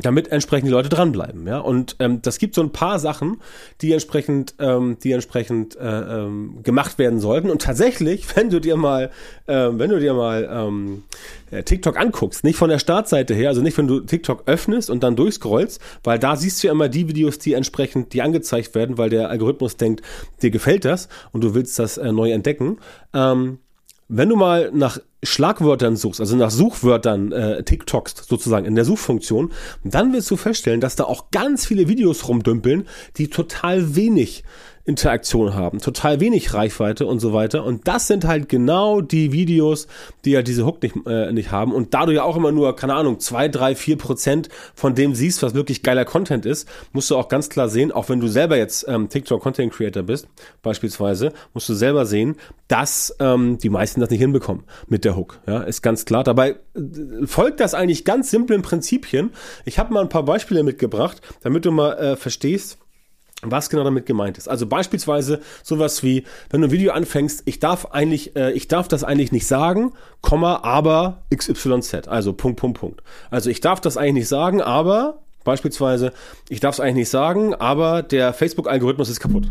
damit 0.01 0.29
entsprechend 0.33 0.69
die 0.69 0.73
Leute 0.73 0.89
dranbleiben, 0.89 1.47
ja. 1.47 1.59
Und 1.59 1.97
ähm, 1.99 2.23
das 2.23 2.39
gibt 2.39 2.55
so 2.55 2.63
ein 2.63 2.73
paar 2.73 2.99
Sachen, 2.99 3.43
die 3.83 3.93
entsprechend, 3.93 4.55
ähm, 4.59 4.97
die 5.03 5.13
entsprechend 5.13 5.77
äh, 5.77 5.83
ähm, 5.83 6.63
gemacht 6.63 6.99
werden 6.99 7.21
sollten. 7.21 7.51
Und 7.51 7.61
tatsächlich, 7.61 8.25
wenn 8.37 8.49
du 8.49 8.59
dir 8.59 8.77
mal, 8.77 9.11
äh, 9.47 9.69
wenn 9.73 9.91
du 9.91 10.01
dir 10.01 10.15
mal 10.15 10.49
ähm, 10.51 11.05
äh, 11.51 11.63
TikTok 11.63 11.99
anguckst, 11.99 12.43
nicht 12.43 12.57
von 12.57 12.71
der 12.71 12.79
Startseite 12.79 13.35
her, 13.35 13.51
also 13.51 13.61
nicht, 13.61 13.77
wenn 13.77 13.87
du 13.87 14.01
TikTok 14.01 14.45
öffnest 14.47 14.89
und 14.89 15.03
dann 15.03 15.15
durchscrollst, 15.15 15.79
weil 16.05 16.19
da 16.19 16.37
siehst 16.37 16.63
du 16.63 16.69
ja 16.69 16.73
immer 16.73 16.89
die 16.89 17.09
Videos, 17.09 17.39
die 17.39 17.53
entsprechend, 17.53 18.15
die 18.15 18.23
angezeigt 18.23 18.75
werden, 18.75 18.97
weil 18.97 19.11
der 19.11 19.29
Algorithmus 19.29 19.77
denkt, 19.77 20.01
dir 20.41 20.51
gefällt 20.51 20.87
das 20.87 21.09
und 21.33 21.45
du 21.45 21.55
willst 21.55 21.79
das 21.79 21.99
äh, 21.99 22.13
neu 22.13 22.33
entdecken. 22.33 22.79
Ähm, 23.13 23.59
wenn 24.15 24.29
du 24.29 24.37
mal 24.37 24.71
nach 24.73 24.99
Schlagwörtern 25.23 25.97
suchst, 25.97 26.21
also 26.21 26.37
nach 26.37 26.51
Suchwörtern 26.51 27.31
äh, 27.33 27.63
TikToks 27.63 28.27
sozusagen 28.29 28.67
in 28.67 28.75
der 28.75 28.85
Suchfunktion, 28.85 29.53
dann 29.85 30.13
wirst 30.13 30.31
du 30.31 30.37
feststellen, 30.37 30.81
dass 30.81 30.97
da 30.97 31.05
auch 31.05 31.31
ganz 31.31 31.65
viele 31.65 31.89
Videos 31.89 32.27
rumdümpeln, 32.29 32.89
die 33.17 33.29
total 33.29 33.95
wenig 33.95 34.43
Interaktion 34.85 35.55
haben, 35.55 35.79
total 35.79 36.19
wenig 36.19 36.55
Reichweite 36.55 37.07
und 37.07 37.21
so 37.21 37.33
weiter. 37.33 37.65
Und 37.65 37.87
das 37.87 38.09
sind 38.09 38.25
halt 38.25 38.49
genau 38.49 39.01
die 39.01 39.31
Videos, 39.31 39.87
die 40.25 40.33
ja 40.33 40.43
diese 40.43 40.67
Hook 40.67 40.83
nicht, 40.83 40.97
äh, 41.07 41.33
nicht 41.33 41.53
haben. 41.53 41.73
Und 41.73 41.95
da 41.95 42.05
du 42.05 42.13
ja 42.13 42.25
auch 42.25 42.37
immer 42.37 42.51
nur, 42.51 42.75
keine 42.75 42.95
Ahnung, 42.95 43.21
zwei, 43.21 43.47
drei, 43.47 43.77
vier 43.77 43.97
Prozent 43.97 44.49
von 44.75 44.97
dem 44.97 45.15
siehst, 45.15 45.43
was 45.43 45.55
wirklich 45.55 45.85
geiler 45.85 46.05
Content 46.05 46.47
ist, 46.47 46.69
musst 46.93 47.11
du 47.11 47.17
auch 47.17 47.29
ganz 47.29 47.49
klar 47.49 47.69
sehen, 47.69 47.93
auch 47.93 48.09
wenn 48.09 48.19
du 48.19 48.27
selber 48.27 48.57
jetzt 48.57 48.85
ähm, 48.89 49.09
TikTok 49.09 49.41
Content 49.41 49.73
Creator 49.73 50.03
bist, 50.03 50.27
beispielsweise, 50.63 51.33
musst 51.55 51.69
du 51.69 51.75
selber 51.75 52.05
sehen, 52.05 52.35
dass 52.67 53.15
ähm, 53.21 53.59
die 53.59 53.71
meisten 53.71 54.01
das 54.01 54.11
nicht 54.11 54.21
hinbekommen 54.21 54.65
mit 54.89 55.05
der 55.05 55.12
Hook. 55.17 55.41
Ja, 55.47 55.63
ist 55.63 55.83
ganz 55.83 56.05
klar. 56.05 56.25
Dabei 56.25 56.57
äh, 56.75 57.27
folgt 57.27 57.61
das 57.61 57.75
eigentlich 57.75 58.05
ganz 58.05 58.31
simplen 58.31 58.63
Prinzipien. 58.63 59.31
Ich 59.65 59.79
habe 59.79 59.93
mal 59.93 60.01
ein 60.01 60.09
paar 60.09 60.25
Beispiele 60.25 60.63
mitgebracht, 60.63 61.21
damit 61.43 61.65
du 61.65 61.71
mal 61.71 61.93
äh, 61.95 62.17
verstehst, 62.17 62.79
was 63.43 63.71
genau 63.71 63.85
damit 63.85 64.07
gemeint 64.07 64.39
ist. 64.39 64.49
Also 64.49 64.67
beispielsweise 64.67 65.41
sowas 65.63 66.03
wie, 66.03 66.25
wenn 66.51 66.61
du 66.61 66.69
ein 66.69 66.71
Video 66.71 66.93
anfängst, 66.93 67.43
ich 67.45 67.59
darf 67.59 67.87
eigentlich, 67.87 68.37
äh, 68.37 68.53
ich 68.53 68.69
darf 68.69 68.89
das 68.89 69.05
eigentlich 69.05 69.33
nicht 69.33 69.47
sagen, 69.47 69.93
Komma, 70.21 70.61
aber 70.63 71.23
XYZ, 71.35 72.09
also 72.09 72.33
Punkt, 72.33 72.61
Punkt, 72.61 72.79
Punkt. 72.79 73.03
Also 73.31 73.51
ich 73.51 73.61
darf 73.61 73.81
das 73.81 73.97
eigentlich 73.97 74.15
nicht 74.15 74.29
sagen, 74.29 74.63
aber 74.63 75.23
beispielsweise, 75.45 76.13
ich 76.49 76.61
darf 76.61 76.77
es 76.77 76.81
eigentlich 76.81 76.95
nicht 76.95 77.11
sagen, 77.11 77.55
aber 77.55 78.03
der 78.03 78.33
Facebook-Algorithmus 78.33 79.09
ist 79.09 79.21
kaputt. 79.21 79.51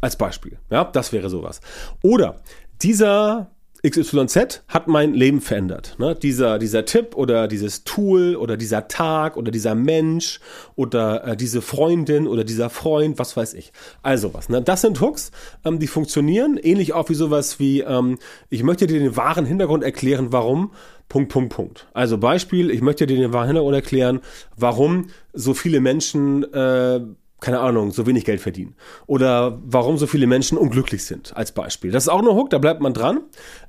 Als 0.00 0.16
Beispiel. 0.16 0.58
Ja, 0.70 0.84
das 0.84 1.12
wäre 1.12 1.30
sowas. 1.30 1.60
Oder 2.02 2.40
dieser 2.82 3.50
XYZ 3.88 4.62
hat 4.66 4.88
mein 4.88 5.12
Leben 5.12 5.40
verändert. 5.42 5.96
Ne? 5.98 6.14
Dieser, 6.14 6.58
dieser 6.58 6.86
Tipp 6.86 7.14
oder 7.16 7.48
dieses 7.48 7.84
Tool 7.84 8.34
oder 8.34 8.56
dieser 8.56 8.88
Tag 8.88 9.36
oder 9.36 9.50
dieser 9.50 9.74
Mensch 9.74 10.40
oder 10.74 11.24
äh, 11.24 11.36
diese 11.36 11.60
Freundin 11.60 12.26
oder 12.26 12.44
dieser 12.44 12.70
Freund, 12.70 13.18
was 13.18 13.36
weiß 13.36 13.52
ich. 13.54 13.72
Also 14.02 14.32
was. 14.32 14.48
Ne? 14.48 14.62
Das 14.62 14.80
sind 14.80 15.00
Hooks, 15.00 15.32
ähm, 15.64 15.78
die 15.78 15.86
funktionieren, 15.86 16.56
ähnlich 16.56 16.94
auch 16.94 17.10
wie 17.10 17.14
sowas 17.14 17.60
wie, 17.60 17.80
ähm, 17.80 18.18
ich 18.48 18.62
möchte 18.62 18.86
dir 18.86 18.98
den 18.98 19.16
wahren 19.16 19.44
Hintergrund 19.44 19.84
erklären, 19.84 20.28
warum. 20.30 20.72
Punkt, 21.10 21.30
Punkt, 21.30 21.52
Punkt. 21.52 21.86
Also 21.92 22.16
Beispiel, 22.16 22.70
ich 22.70 22.80
möchte 22.80 23.06
dir 23.06 23.16
den 23.18 23.34
wahren 23.34 23.48
Hintergrund 23.48 23.74
erklären, 23.74 24.20
warum 24.56 25.08
so 25.34 25.52
viele 25.52 25.80
Menschen 25.80 26.50
äh, 26.54 27.00
keine 27.40 27.60
Ahnung, 27.60 27.90
so 27.90 28.06
wenig 28.06 28.24
Geld 28.24 28.40
verdienen. 28.40 28.74
Oder 29.06 29.60
warum 29.64 29.98
so 29.98 30.06
viele 30.06 30.26
Menschen 30.26 30.56
unglücklich 30.56 31.04
sind, 31.04 31.36
als 31.36 31.52
Beispiel. 31.52 31.90
Das 31.90 32.04
ist 32.04 32.08
auch 32.08 32.20
eine 32.20 32.34
Hook, 32.34 32.48
da 32.50 32.58
bleibt 32.58 32.80
man 32.80 32.94
dran. 32.94 33.20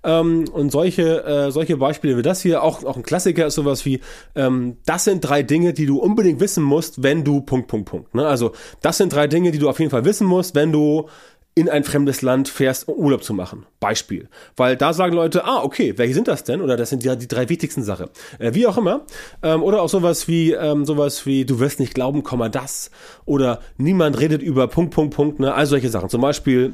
Ähm, 0.03 0.45
und 0.51 0.71
solche, 0.71 1.25
äh, 1.25 1.51
solche 1.51 1.75
Beispiele 1.75 2.17
wie 2.17 2.21
das 2.21 2.41
hier, 2.41 2.63
auch, 2.63 2.83
auch 2.85 2.95
ein 2.95 3.03
Klassiker 3.03 3.47
ist 3.47 3.55
sowas 3.55 3.85
wie, 3.85 3.99
ähm, 4.35 4.77
das 4.85 5.03
sind 5.03 5.21
drei 5.21 5.43
Dinge, 5.43 5.73
die 5.73 5.85
du 5.85 5.99
unbedingt 5.99 6.39
wissen 6.39 6.63
musst, 6.63 7.03
wenn 7.03 7.23
du 7.23 7.41
Punkt, 7.41 7.67
Punkt, 7.67 7.89
Punkt. 7.89 8.15
Ne? 8.15 8.25
Also, 8.25 8.53
das 8.81 8.97
sind 8.97 9.11
drei 9.13 9.27
Dinge, 9.27 9.51
die 9.51 9.59
du 9.59 9.69
auf 9.69 9.79
jeden 9.79 9.91
Fall 9.91 10.05
wissen 10.05 10.25
musst, 10.25 10.55
wenn 10.55 10.71
du 10.71 11.09
in 11.57 11.69
ein 11.69 11.85
fremdes 11.85 12.21
Land 12.21 12.49
fährst, 12.49 12.89
um 12.89 12.95
Urlaub 12.95 13.23
zu 13.23 13.33
machen. 13.33 13.65
Beispiel. 13.79 14.27
Weil 14.57 14.75
da 14.75 14.91
sagen 14.91 15.15
Leute, 15.15 15.45
ah, 15.45 15.63
okay, 15.63 15.97
welche 15.97 16.13
sind 16.13 16.27
das 16.27 16.43
denn? 16.43 16.61
Oder 16.61 16.75
das 16.75 16.89
sind 16.89 17.05
ja 17.05 17.15
die 17.15 17.29
drei 17.29 17.47
wichtigsten 17.47 17.81
Sachen. 17.81 18.07
Äh, 18.39 18.53
wie 18.53 18.67
auch 18.67 18.77
immer. 18.77 19.05
Ähm, 19.41 19.63
oder 19.63 19.81
auch 19.81 19.87
sowas 19.87 20.27
wie, 20.27 20.51
ähm, 20.51 20.85
sowas 20.85 21.25
wie, 21.25 21.45
du 21.45 21.61
wirst 21.61 21.79
nicht 21.79 21.93
glauben, 21.93 22.23
Komma 22.23 22.49
das. 22.49 22.91
Oder 23.23 23.61
niemand 23.77 24.19
redet 24.19 24.41
über 24.41 24.67
Punkt, 24.67 24.93
Punkt, 24.93 25.15
Punkt. 25.15 25.39
Ne? 25.39 25.53
All 25.53 25.65
solche 25.65 25.87
Sachen. 25.87 26.09
Zum 26.09 26.19
Beispiel, 26.19 26.73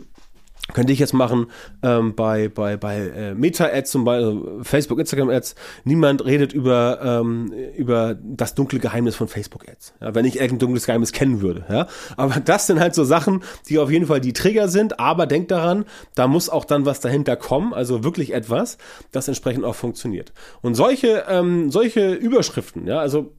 könnte 0.74 0.94
ich 0.94 1.00
jetzt 1.00 1.13
machen 1.13 1.48
ähm, 1.84 2.15
bei 2.15 2.48
bei 2.48 2.77
bei 2.77 3.00
äh, 3.00 3.34
Meta-Ads 3.34 3.91
zum 3.91 4.06
Beispiel 4.06 4.25
also 4.25 4.63
Facebook, 4.63 5.00
Instagram-Ads. 5.00 5.56
Niemand 5.84 6.25
redet 6.25 6.53
über 6.53 7.00
ähm, 7.03 7.51
über 7.75 8.15
das 8.22 8.56
dunkle 8.56 8.80
Geheimnis 8.80 9.15
von 9.15 9.27
Facebook-Ads. 9.27 9.96
Ja, 10.00 10.15
wenn 10.15 10.25
ich 10.25 10.36
irgendein 10.36 10.60
dunkles 10.60 10.86
Geheimnis 10.86 11.12
kennen 11.12 11.41
würde. 11.41 11.65
Ja, 11.70 11.88
aber 12.15 12.39
das 12.46 12.68
sind 12.68 12.80
halt 12.80 12.96
so 12.96 13.03
Sachen, 13.03 13.44
die 13.70 13.80
auf 13.80 13.91
jeden 13.91 14.06
Fall 14.06 14.22
die 14.22 14.34
Trigger 14.34 14.68
sind. 14.68 15.00
Aber 15.00 15.25
denkt 15.25 15.51
daran, 15.51 15.86
da 16.15 16.27
muss 16.27 16.50
auch 16.50 16.65
dann 16.65 16.86
was 16.86 17.00
dahinter 17.00 17.36
kommen. 17.36 17.74
Also 17.74 18.03
wirklich 18.03 18.34
etwas, 18.34 18.77
das 19.12 19.27
entsprechend 19.27 19.65
auch 19.65 19.75
funktioniert. 19.75 20.32
Und 20.62 20.75
solche 20.75 21.25
ähm, 21.27 21.72
solche 21.72 22.13
Überschriften, 22.13 22.88
ja, 22.88 23.00
also 23.00 23.34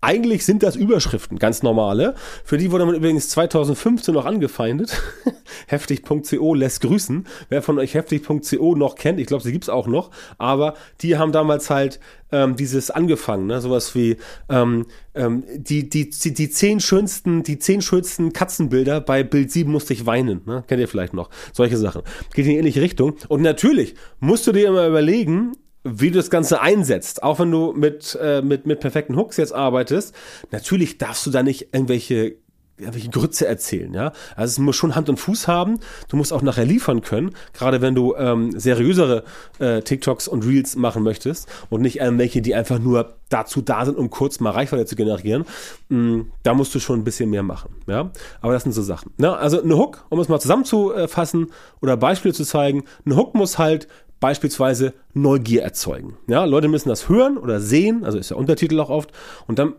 eigentlich 0.00 0.44
sind 0.46 0.62
das 0.62 0.76
Überschriften, 0.76 1.38
ganz 1.38 1.62
normale. 1.62 2.14
Für 2.44 2.56
die 2.56 2.70
wurde 2.70 2.86
man 2.86 2.94
übrigens 2.94 3.28
2015 3.30 4.14
noch 4.14 4.24
angefeindet. 4.24 5.00
heftig.co 5.66 6.54
lässt 6.54 6.80
grüßen. 6.80 7.26
Wer 7.48 7.62
von 7.62 7.78
euch 7.78 7.94
heftig.co 7.94 8.74
noch 8.74 8.94
kennt, 8.94 9.20
ich 9.20 9.26
glaube, 9.26 9.42
sie 9.42 9.52
gibt's 9.52 9.68
auch 9.68 9.86
noch, 9.86 10.10
aber 10.38 10.74
die 11.02 11.18
haben 11.18 11.32
damals 11.32 11.68
halt 11.68 12.00
ähm, 12.32 12.56
dieses 12.56 12.90
angefangen, 12.90 13.46
ne? 13.46 13.60
sowas 13.60 13.94
wie 13.94 14.16
ähm, 14.48 14.86
ähm, 15.14 15.44
die, 15.56 15.88
die, 15.88 16.10
die, 16.10 16.32
die 16.32 16.50
zehn 16.50 16.80
schönsten, 16.80 17.42
die 17.42 17.58
zehn 17.58 17.82
schönsten 17.82 18.32
Katzenbilder 18.32 19.00
bei 19.00 19.22
Bild 19.22 19.50
7 19.50 19.70
musste 19.70 19.92
ich 19.92 20.06
weinen. 20.06 20.42
Ne? 20.46 20.64
Kennt 20.66 20.80
ihr 20.80 20.88
vielleicht 20.88 21.12
noch? 21.12 21.28
Solche 21.52 21.76
Sachen. 21.76 22.02
Geht 22.32 22.46
in 22.46 22.52
die 22.52 22.58
ähnliche 22.58 22.80
Richtung. 22.80 23.16
Und 23.28 23.42
natürlich 23.42 23.94
musst 24.20 24.46
du 24.46 24.52
dir 24.52 24.68
immer 24.68 24.86
überlegen, 24.86 25.52
wie 25.82 26.10
du 26.10 26.18
das 26.18 26.30
Ganze 26.30 26.60
einsetzt, 26.60 27.22
auch 27.22 27.38
wenn 27.38 27.50
du 27.50 27.72
mit, 27.72 28.18
äh, 28.20 28.42
mit, 28.42 28.66
mit 28.66 28.80
perfekten 28.80 29.16
Hooks 29.16 29.36
jetzt 29.36 29.54
arbeitest, 29.54 30.14
natürlich 30.50 30.98
darfst 30.98 31.26
du 31.26 31.30
da 31.30 31.42
nicht 31.42 31.72
irgendwelche 31.72 32.36
irgendwelche 32.80 33.10
Grütze 33.10 33.46
erzählen, 33.46 33.92
ja. 33.92 34.12
Also 34.36 34.52
es 34.52 34.58
muss 34.58 34.76
schon 34.76 34.94
Hand 34.94 35.08
und 35.08 35.18
Fuß 35.18 35.48
haben. 35.48 35.78
Du 36.08 36.16
musst 36.16 36.32
auch 36.32 36.42
nachher 36.42 36.64
liefern 36.64 37.02
können, 37.02 37.32
gerade 37.52 37.80
wenn 37.82 37.94
du 37.94 38.14
ähm, 38.16 38.58
seriösere 38.58 39.24
äh, 39.58 39.82
TikToks 39.82 40.28
und 40.28 40.46
Reels 40.46 40.76
machen 40.76 41.02
möchtest 41.02 41.48
und 41.68 41.82
nicht 41.82 42.00
irgendwelche, 42.00 42.42
die 42.42 42.54
einfach 42.54 42.78
nur 42.78 43.16
dazu 43.28 43.60
da 43.60 43.84
sind, 43.84 43.96
um 43.96 44.10
kurz 44.10 44.40
mal 44.40 44.50
Reichweite 44.50 44.86
zu 44.86 44.96
generieren. 44.96 45.44
Mm, 45.88 46.22
da 46.42 46.54
musst 46.54 46.74
du 46.74 46.80
schon 46.80 47.00
ein 47.00 47.04
bisschen 47.04 47.30
mehr 47.30 47.42
machen, 47.42 47.70
ja. 47.86 48.10
Aber 48.40 48.52
das 48.52 48.64
sind 48.64 48.72
so 48.72 48.82
Sachen. 48.82 49.12
Ja? 49.18 49.34
Also 49.34 49.62
eine 49.62 49.76
Hook, 49.76 50.06
um 50.08 50.18
es 50.18 50.28
mal 50.28 50.40
zusammenzufassen 50.40 51.48
oder 51.80 51.96
Beispiele 51.96 52.34
zu 52.34 52.44
zeigen, 52.44 52.84
eine 53.04 53.16
Hook 53.16 53.34
muss 53.34 53.58
halt 53.58 53.88
beispielsweise 54.20 54.94
Neugier 55.14 55.62
erzeugen. 55.62 56.16
Ja, 56.28 56.44
Leute 56.44 56.68
müssen 56.68 56.88
das 56.88 57.08
hören 57.08 57.38
oder 57.38 57.60
sehen, 57.60 58.04
also 58.04 58.18
ist 58.18 58.30
der 58.30 58.36
Untertitel 58.36 58.78
auch 58.80 58.90
oft, 58.90 59.10
und 59.46 59.58
dann, 59.58 59.74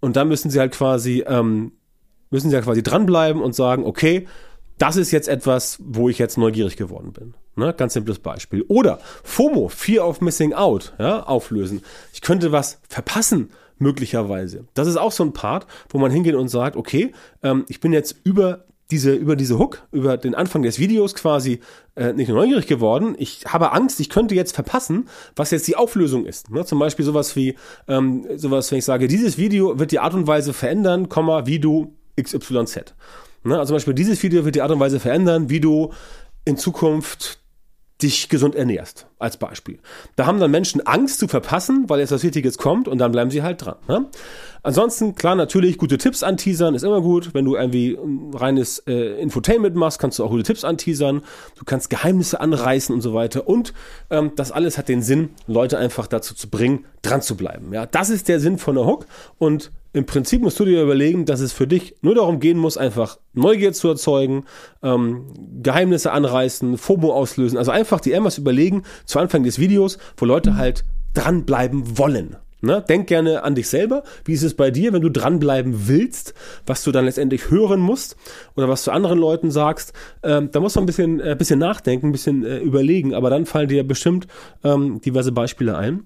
und 0.00 0.16
dann 0.16 0.28
müssen 0.28 0.50
sie 0.50 0.58
halt 0.58 0.72
quasi, 0.72 1.24
ähm, 1.26 1.72
müssen 2.30 2.50
sie 2.50 2.56
halt 2.56 2.64
quasi 2.64 2.82
dranbleiben 2.82 3.42
und 3.42 3.54
sagen, 3.54 3.84
okay, 3.84 4.26
das 4.78 4.96
ist 4.96 5.10
jetzt 5.10 5.28
etwas, 5.28 5.78
wo 5.82 6.08
ich 6.08 6.18
jetzt 6.18 6.36
neugierig 6.36 6.76
geworden 6.76 7.12
bin. 7.12 7.34
Ne? 7.54 7.72
Ganz 7.74 7.94
simples 7.94 8.18
Beispiel. 8.18 8.62
Oder 8.68 8.98
FOMO, 9.24 9.68
Fear 9.68 10.06
of 10.06 10.20
Missing 10.20 10.52
Out, 10.52 10.94
ja, 10.98 11.22
auflösen. 11.22 11.82
Ich 12.12 12.20
könnte 12.20 12.52
was 12.52 12.80
verpassen, 12.88 13.50
möglicherweise. 13.78 14.64
Das 14.74 14.88
ist 14.88 14.96
auch 14.96 15.12
so 15.12 15.24
ein 15.24 15.32
Part, 15.32 15.66
wo 15.88 15.98
man 15.98 16.10
hingeht 16.10 16.34
und 16.34 16.48
sagt, 16.48 16.76
okay, 16.76 17.12
ähm, 17.42 17.64
ich 17.68 17.80
bin 17.80 17.92
jetzt 17.92 18.16
über 18.24 18.64
diese, 18.90 19.12
über 19.12 19.36
diese 19.36 19.58
Hook, 19.58 19.86
über 19.92 20.16
den 20.16 20.34
Anfang 20.34 20.62
des 20.62 20.78
Videos 20.78 21.14
quasi 21.14 21.60
äh, 21.96 22.12
nicht 22.12 22.28
nur 22.28 22.38
neugierig 22.38 22.66
geworden. 22.66 23.14
Ich 23.18 23.44
habe 23.46 23.72
Angst, 23.72 23.98
ich 24.00 24.10
könnte 24.10 24.34
jetzt 24.34 24.54
verpassen, 24.54 25.08
was 25.34 25.50
jetzt 25.50 25.66
die 25.66 25.76
Auflösung 25.76 26.24
ist. 26.24 26.50
Ne? 26.50 26.64
Zum 26.64 26.78
Beispiel 26.78 27.04
sowas 27.04 27.34
wie, 27.36 27.56
ähm, 27.88 28.26
sowas, 28.36 28.70
wenn 28.70 28.78
ich 28.78 28.84
sage, 28.84 29.08
dieses 29.08 29.38
Video 29.38 29.78
wird 29.78 29.92
die 29.92 29.98
Art 29.98 30.14
und 30.14 30.26
Weise 30.26 30.52
verändern, 30.52 31.08
Komma, 31.08 31.46
wie 31.46 31.58
du 31.58 31.94
XYZ. 32.20 32.94
Ne? 33.44 33.58
Also 33.58 33.66
zum 33.66 33.76
Beispiel, 33.76 33.94
dieses 33.94 34.22
Video 34.22 34.44
wird 34.44 34.54
die 34.54 34.62
Art 34.62 34.70
und 34.70 34.80
Weise 34.80 35.00
verändern, 35.00 35.50
wie 35.50 35.60
du 35.60 35.92
in 36.44 36.56
Zukunft 36.56 37.40
dich 38.02 38.28
gesund 38.28 38.54
ernährst, 38.54 39.06
als 39.18 39.38
Beispiel. 39.38 39.78
Da 40.16 40.26
haben 40.26 40.38
dann 40.38 40.50
Menschen 40.50 40.86
Angst 40.86 41.18
zu 41.18 41.28
verpassen, 41.28 41.84
weil 41.88 42.00
jetzt 42.00 42.12
was 42.12 42.22
Wichtiges 42.22 42.58
kommt 42.58 42.88
und 42.88 42.98
dann 42.98 43.10
bleiben 43.10 43.30
sie 43.30 43.42
halt 43.42 43.64
dran. 43.64 43.76
Ne? 43.88 44.06
Ansonsten, 44.62 45.14
klar, 45.14 45.34
natürlich, 45.34 45.78
gute 45.78 45.96
Tipps 45.96 46.22
anteasern 46.22 46.74
ist 46.74 46.82
immer 46.82 47.00
gut. 47.00 47.32
Wenn 47.32 47.44
du 47.44 47.56
irgendwie 47.56 47.96
reines 48.34 48.80
äh, 48.86 49.20
Infotainment 49.20 49.76
machst, 49.76 49.98
kannst 49.98 50.18
du 50.18 50.24
auch 50.24 50.30
gute 50.30 50.42
Tipps 50.42 50.64
anteasern. 50.64 51.22
Du 51.56 51.64
kannst 51.64 51.88
Geheimnisse 51.88 52.40
anreißen 52.40 52.94
und 52.94 53.00
so 53.00 53.14
weiter. 53.14 53.48
Und 53.48 53.72
ähm, 54.10 54.32
das 54.36 54.52
alles 54.52 54.76
hat 54.76 54.88
den 54.88 55.02
Sinn, 55.02 55.30
Leute 55.46 55.78
einfach 55.78 56.06
dazu 56.06 56.34
zu 56.34 56.50
bringen, 56.50 56.84
dran 57.00 57.22
zu 57.22 57.36
bleiben. 57.36 57.72
Ja, 57.72 57.86
das 57.86 58.10
ist 58.10 58.28
der 58.28 58.40
Sinn 58.40 58.58
von 58.58 58.74
der 58.74 58.84
Hook 58.84 59.06
und 59.38 59.70
im 59.96 60.04
Prinzip 60.04 60.42
musst 60.42 60.60
du 60.60 60.66
dir 60.66 60.82
überlegen, 60.82 61.24
dass 61.24 61.40
es 61.40 61.54
für 61.54 61.66
dich 61.66 61.94
nur 62.02 62.14
darum 62.14 62.38
gehen 62.38 62.58
muss, 62.58 62.76
einfach 62.76 63.18
Neugier 63.32 63.72
zu 63.72 63.88
erzeugen, 63.88 64.44
ähm, 64.82 65.24
Geheimnisse 65.62 66.12
anreißen, 66.12 66.76
FOMO 66.76 67.14
auslösen. 67.14 67.56
Also 67.56 67.70
einfach 67.70 68.00
dir 68.00 68.12
irgendwas 68.12 68.36
überlegen 68.36 68.82
zu 69.06 69.18
Anfang 69.18 69.42
des 69.42 69.58
Videos, 69.58 69.96
wo 70.18 70.26
Leute 70.26 70.56
halt 70.56 70.84
dranbleiben 71.14 71.96
wollen. 71.96 72.36
Ne? 72.60 72.84
Denk 72.86 73.06
gerne 73.06 73.42
an 73.42 73.54
dich 73.54 73.68
selber. 73.68 74.02
Wie 74.26 74.34
ist 74.34 74.42
es 74.42 74.52
bei 74.52 74.70
dir, 74.70 74.92
wenn 74.92 75.00
du 75.00 75.08
dranbleiben 75.08 75.88
willst, 75.88 76.34
was 76.66 76.84
du 76.84 76.92
dann 76.92 77.06
letztendlich 77.06 77.50
hören 77.50 77.80
musst 77.80 78.16
oder 78.54 78.68
was 78.68 78.84
du 78.84 78.90
anderen 78.90 79.18
Leuten 79.18 79.50
sagst? 79.50 79.94
Ähm, 80.22 80.50
da 80.52 80.60
musst 80.60 80.76
du 80.76 80.80
ein 80.80 80.86
bisschen, 80.86 81.20
äh, 81.20 81.34
bisschen 81.38 81.58
nachdenken, 81.58 82.08
ein 82.08 82.12
bisschen 82.12 82.44
äh, 82.44 82.58
überlegen, 82.58 83.14
aber 83.14 83.30
dann 83.30 83.46
fallen 83.46 83.68
dir 83.68 83.86
bestimmt 83.86 84.26
ähm, 84.62 85.00
diverse 85.00 85.32
Beispiele 85.32 85.78
ein. 85.78 86.04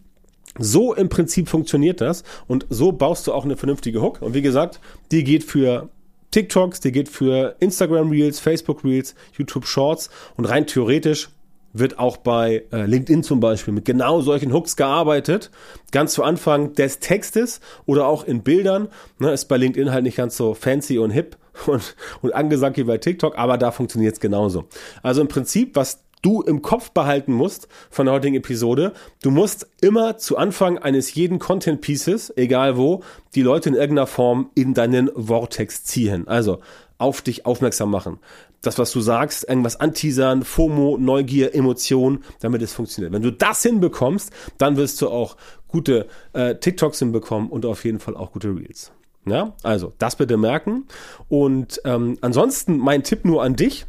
So 0.58 0.94
im 0.94 1.08
Prinzip 1.08 1.48
funktioniert 1.48 2.00
das 2.00 2.24
und 2.48 2.66
so 2.70 2.92
baust 2.92 3.26
du 3.26 3.32
auch 3.32 3.44
eine 3.44 3.56
vernünftige 3.56 4.02
Hook. 4.02 4.20
Und 4.20 4.34
wie 4.34 4.42
gesagt, 4.42 4.80
die 5.12 5.24
geht 5.24 5.44
für 5.44 5.88
TikToks, 6.32 6.80
die 6.80 6.92
geht 6.92 7.08
für 7.08 7.56
Instagram 7.60 8.10
Reels, 8.10 8.40
Facebook 8.40 8.84
Reels, 8.84 9.14
YouTube 9.36 9.66
Shorts 9.66 10.10
und 10.36 10.44
rein 10.46 10.66
theoretisch 10.66 11.28
wird 11.72 11.98
auch 11.98 12.16
bei 12.16 12.64
äh, 12.72 12.86
LinkedIn 12.86 13.22
zum 13.22 13.40
Beispiel 13.40 13.72
mit 13.72 13.84
genau 13.84 14.20
solchen 14.20 14.52
Hooks 14.52 14.76
gearbeitet. 14.76 15.50
Ganz 15.92 16.14
zu 16.14 16.24
Anfang 16.24 16.74
des 16.74 16.98
Textes 16.98 17.60
oder 17.86 18.06
auch 18.06 18.24
in 18.24 18.42
Bildern. 18.42 18.88
Ne, 19.18 19.32
ist 19.32 19.46
bei 19.46 19.56
LinkedIn 19.56 19.92
halt 19.92 20.04
nicht 20.04 20.16
ganz 20.16 20.36
so 20.36 20.54
fancy 20.54 20.98
und 20.98 21.10
hip 21.10 21.36
und, 21.66 21.96
und 22.22 22.34
angesagt 22.34 22.76
wie 22.76 22.84
bei 22.84 22.98
TikTok, 22.98 23.38
aber 23.38 23.58
da 23.58 23.70
funktioniert 23.70 24.14
es 24.14 24.20
genauso. 24.20 24.64
Also 25.02 25.20
im 25.20 25.28
Prinzip, 25.28 25.76
was 25.76 26.00
du 26.22 26.42
im 26.42 26.62
Kopf 26.62 26.90
behalten 26.90 27.32
musst 27.32 27.68
von 27.90 28.06
der 28.06 28.14
heutigen 28.14 28.36
Episode. 28.36 28.92
Du 29.22 29.30
musst 29.30 29.68
immer 29.80 30.18
zu 30.18 30.36
Anfang 30.36 30.78
eines 30.78 31.14
jeden 31.14 31.38
Content 31.38 31.80
Pieces, 31.80 32.32
egal 32.36 32.76
wo, 32.76 33.02
die 33.34 33.42
Leute 33.42 33.68
in 33.68 33.74
irgendeiner 33.74 34.06
Form 34.06 34.50
in 34.54 34.74
deinen 34.74 35.10
Vortex 35.14 35.84
ziehen. 35.84 36.28
Also 36.28 36.60
auf 36.98 37.22
dich 37.22 37.46
aufmerksam 37.46 37.90
machen. 37.90 38.18
Das, 38.60 38.78
was 38.78 38.92
du 38.92 39.00
sagst, 39.00 39.48
irgendwas 39.48 39.80
anteasern, 39.80 40.44
FOMO, 40.44 40.98
Neugier, 40.98 41.54
Emotion, 41.54 42.22
damit 42.40 42.60
es 42.60 42.74
funktioniert. 42.74 43.14
Wenn 43.14 43.22
du 43.22 43.32
das 43.32 43.62
hinbekommst, 43.62 44.30
dann 44.58 44.76
wirst 44.76 45.00
du 45.00 45.08
auch 45.08 45.36
gute 45.66 46.08
äh, 46.34 46.56
TikToks 46.56 46.98
hinbekommen 46.98 47.48
und 47.48 47.64
auf 47.64 47.84
jeden 47.84 48.00
Fall 48.00 48.16
auch 48.16 48.32
gute 48.32 48.54
Reels. 48.54 48.92
Ja, 49.26 49.54
also 49.62 49.92
das 49.98 50.16
bitte 50.16 50.36
merken. 50.36 50.86
Und 51.28 51.80
ähm, 51.84 52.18
ansonsten 52.20 52.78
mein 52.78 53.02
Tipp 53.02 53.24
nur 53.24 53.42
an 53.42 53.56
dich 53.56 53.86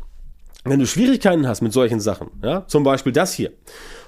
wenn 0.64 0.80
du 0.80 0.86
Schwierigkeiten 0.86 1.48
hast 1.48 1.62
mit 1.62 1.74
solchen 1.74 2.00
Sachen, 2.00 2.28
ja, 2.44 2.66
zum 2.68 2.84
Beispiel 2.84 3.12
das 3.12 3.34
hier 3.34 3.52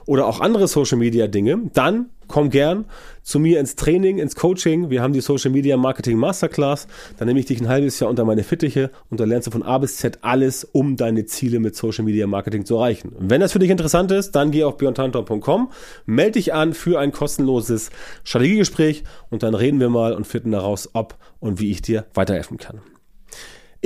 oder 0.06 0.28
auch 0.28 0.40
andere 0.40 0.68
Social 0.68 0.98
Media 0.98 1.28
Dinge, 1.28 1.70
dann 1.74 2.10
komm 2.28 2.50
gern 2.50 2.86
zu 3.22 3.40
mir 3.40 3.60
ins 3.60 3.76
Training, 3.76 4.18
ins 4.18 4.36
Coaching. 4.36 4.90
Wir 4.90 5.02
haben 5.02 5.14
die 5.14 5.22
Social 5.22 5.52
Media 5.52 5.78
Marketing 5.78 6.18
Masterclass. 6.18 6.88
Da 7.18 7.26
nehme 7.26 7.40
ich 7.40 7.46
dich 7.46 7.62
ein 7.62 7.70
halbes 7.70 8.00
Jahr 8.00 8.10
unter 8.10 8.26
meine 8.26 8.44
Fittiche 8.44 8.92
und 9.10 9.20
da 9.20 9.26
lernst 9.26 9.48
du 9.48 9.52
von 9.52 9.64
A 9.64 9.78
bis 9.78 9.98
Z 9.98 10.20
alles, 10.22 10.64
um 10.66 10.96
deine 10.96 11.26
Ziele 11.26 11.60
mit 11.60 11.76
Social 11.76 12.04
Media 12.04 12.28
Marketing 12.28 12.66
zu 12.66 12.76
erreichen. 12.76 13.14
Wenn 13.18 13.42
das 13.42 13.54
für 13.54 13.60
dich 13.60 13.70
interessant 13.70 14.12
ist, 14.12 14.32
dann 14.32 14.52
geh 14.52 14.64
auf 14.64 14.78
björntantor.com, 14.78 15.72
melde 16.06 16.34
dich 16.34 16.54
an 16.54 16.74
für 16.74 17.00
ein 17.00 17.12
kostenloses 17.12 17.90
Strategiegespräch 18.24 19.04
und 19.30 19.44
dann 19.44 19.56
reden 19.56 19.80
wir 19.80 19.90
mal 19.90 20.14
und 20.14 20.28
finden 20.28 20.52
daraus, 20.52 20.90
ob 20.94 21.16
und 21.40 21.60
wie 21.60 21.72
ich 21.72 21.82
dir 21.82 22.06
weiterhelfen 22.14 22.58
kann. 22.58 22.82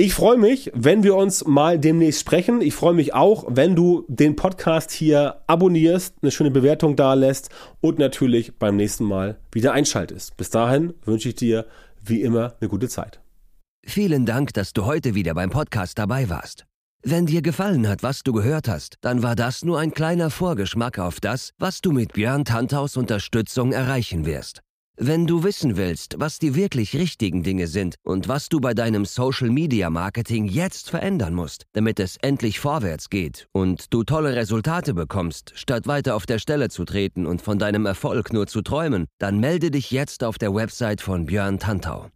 Ich 0.00 0.14
freue 0.14 0.38
mich, 0.38 0.70
wenn 0.74 1.02
wir 1.02 1.16
uns 1.16 1.44
mal 1.44 1.76
demnächst 1.76 2.20
sprechen. 2.20 2.60
Ich 2.60 2.72
freue 2.72 2.94
mich 2.94 3.14
auch, 3.14 3.46
wenn 3.48 3.74
du 3.74 4.04
den 4.06 4.36
Podcast 4.36 4.92
hier 4.92 5.40
abonnierst, 5.48 6.14
eine 6.22 6.30
schöne 6.30 6.52
Bewertung 6.52 6.94
da 6.94 7.14
lässt 7.14 7.50
und 7.80 7.98
natürlich 7.98 8.56
beim 8.60 8.76
nächsten 8.76 9.02
Mal 9.02 9.40
wieder 9.50 9.72
einschaltest. 9.72 10.36
Bis 10.36 10.50
dahin 10.50 10.94
wünsche 11.04 11.30
ich 11.30 11.34
dir 11.34 11.66
wie 12.00 12.22
immer 12.22 12.54
eine 12.60 12.68
gute 12.68 12.88
Zeit. 12.88 13.20
Vielen 13.84 14.24
Dank, 14.24 14.54
dass 14.54 14.72
du 14.72 14.84
heute 14.84 15.16
wieder 15.16 15.34
beim 15.34 15.50
Podcast 15.50 15.98
dabei 15.98 16.30
warst. 16.30 16.64
Wenn 17.02 17.26
dir 17.26 17.42
gefallen 17.42 17.88
hat, 17.88 18.04
was 18.04 18.22
du 18.22 18.32
gehört 18.32 18.68
hast, 18.68 18.98
dann 19.00 19.24
war 19.24 19.34
das 19.34 19.64
nur 19.64 19.80
ein 19.80 19.90
kleiner 19.90 20.30
Vorgeschmack 20.30 21.00
auf 21.00 21.18
das, 21.18 21.54
was 21.58 21.80
du 21.80 21.90
mit 21.90 22.12
Björn 22.12 22.44
Tanthaus 22.44 22.96
Unterstützung 22.96 23.72
erreichen 23.72 24.26
wirst. 24.26 24.62
Wenn 25.00 25.28
du 25.28 25.44
wissen 25.44 25.76
willst, 25.76 26.16
was 26.18 26.40
die 26.40 26.56
wirklich 26.56 26.96
richtigen 26.96 27.44
Dinge 27.44 27.68
sind 27.68 27.94
und 28.02 28.26
was 28.26 28.48
du 28.48 28.58
bei 28.58 28.74
deinem 28.74 29.04
Social 29.04 29.48
Media 29.48 29.90
Marketing 29.90 30.46
jetzt 30.46 30.90
verändern 30.90 31.34
musst, 31.34 31.66
damit 31.72 32.00
es 32.00 32.16
endlich 32.20 32.58
vorwärts 32.58 33.08
geht 33.08 33.46
und 33.52 33.94
du 33.94 34.02
tolle 34.02 34.34
Resultate 34.34 34.94
bekommst, 34.94 35.52
statt 35.54 35.86
weiter 35.86 36.16
auf 36.16 36.26
der 36.26 36.40
Stelle 36.40 36.68
zu 36.68 36.84
treten 36.84 37.26
und 37.26 37.42
von 37.42 37.60
deinem 37.60 37.86
Erfolg 37.86 38.32
nur 38.32 38.48
zu 38.48 38.60
träumen, 38.60 39.06
dann 39.20 39.38
melde 39.38 39.70
dich 39.70 39.92
jetzt 39.92 40.24
auf 40.24 40.36
der 40.36 40.52
Website 40.52 41.00
von 41.00 41.26
Björn 41.26 41.60
Tantau. 41.60 42.08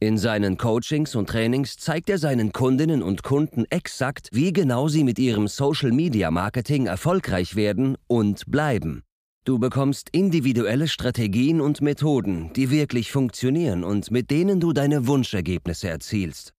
In 0.00 0.18
seinen 0.18 0.58
Coachings 0.58 1.14
und 1.14 1.28
Trainings 1.28 1.76
zeigt 1.76 2.10
er 2.10 2.18
seinen 2.18 2.50
Kundinnen 2.50 3.04
und 3.04 3.22
Kunden 3.22 3.64
exakt, 3.70 4.28
wie 4.32 4.52
genau 4.52 4.88
sie 4.88 5.04
mit 5.04 5.20
ihrem 5.20 5.46
Social 5.46 5.92
Media 5.92 6.32
Marketing 6.32 6.86
erfolgreich 6.86 7.54
werden 7.54 7.96
und 8.08 8.50
bleiben. 8.50 9.04
Du 9.46 9.58
bekommst 9.58 10.08
individuelle 10.12 10.88
Strategien 10.88 11.60
und 11.60 11.82
Methoden, 11.82 12.50
die 12.54 12.70
wirklich 12.70 13.12
funktionieren 13.12 13.84
und 13.84 14.10
mit 14.10 14.30
denen 14.30 14.58
du 14.58 14.72
deine 14.72 15.06
Wunschergebnisse 15.06 15.90
erzielst. 15.90 16.54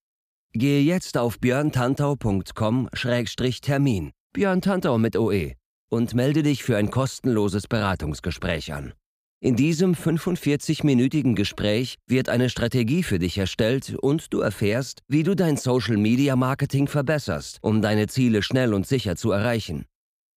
Gehe 0.52 0.80
jetzt 0.80 1.18
auf 1.18 1.40
björntantau.com-termin, 1.40 4.12
Björn 4.32 4.60
Tantau 4.60 4.98
mit 4.98 5.16
OE, 5.16 5.54
und 5.90 6.14
melde 6.14 6.44
dich 6.44 6.62
für 6.62 6.76
ein 6.76 6.90
kostenloses 6.90 7.66
Beratungsgespräch 7.66 8.72
an. 8.72 8.92
In 9.40 9.56
diesem 9.56 9.94
45-minütigen 9.94 11.34
Gespräch 11.34 11.96
wird 12.06 12.28
eine 12.28 12.48
Strategie 12.48 13.02
für 13.02 13.18
dich 13.18 13.36
erstellt 13.36 13.96
und 14.00 14.32
du 14.32 14.38
erfährst, 14.38 15.02
wie 15.08 15.24
du 15.24 15.34
dein 15.34 15.56
Social-Media-Marketing 15.56 16.86
verbesserst, 16.86 17.58
um 17.62 17.82
deine 17.82 18.06
Ziele 18.06 18.42
schnell 18.42 18.72
und 18.72 18.86
sicher 18.86 19.16
zu 19.16 19.32
erreichen. 19.32 19.86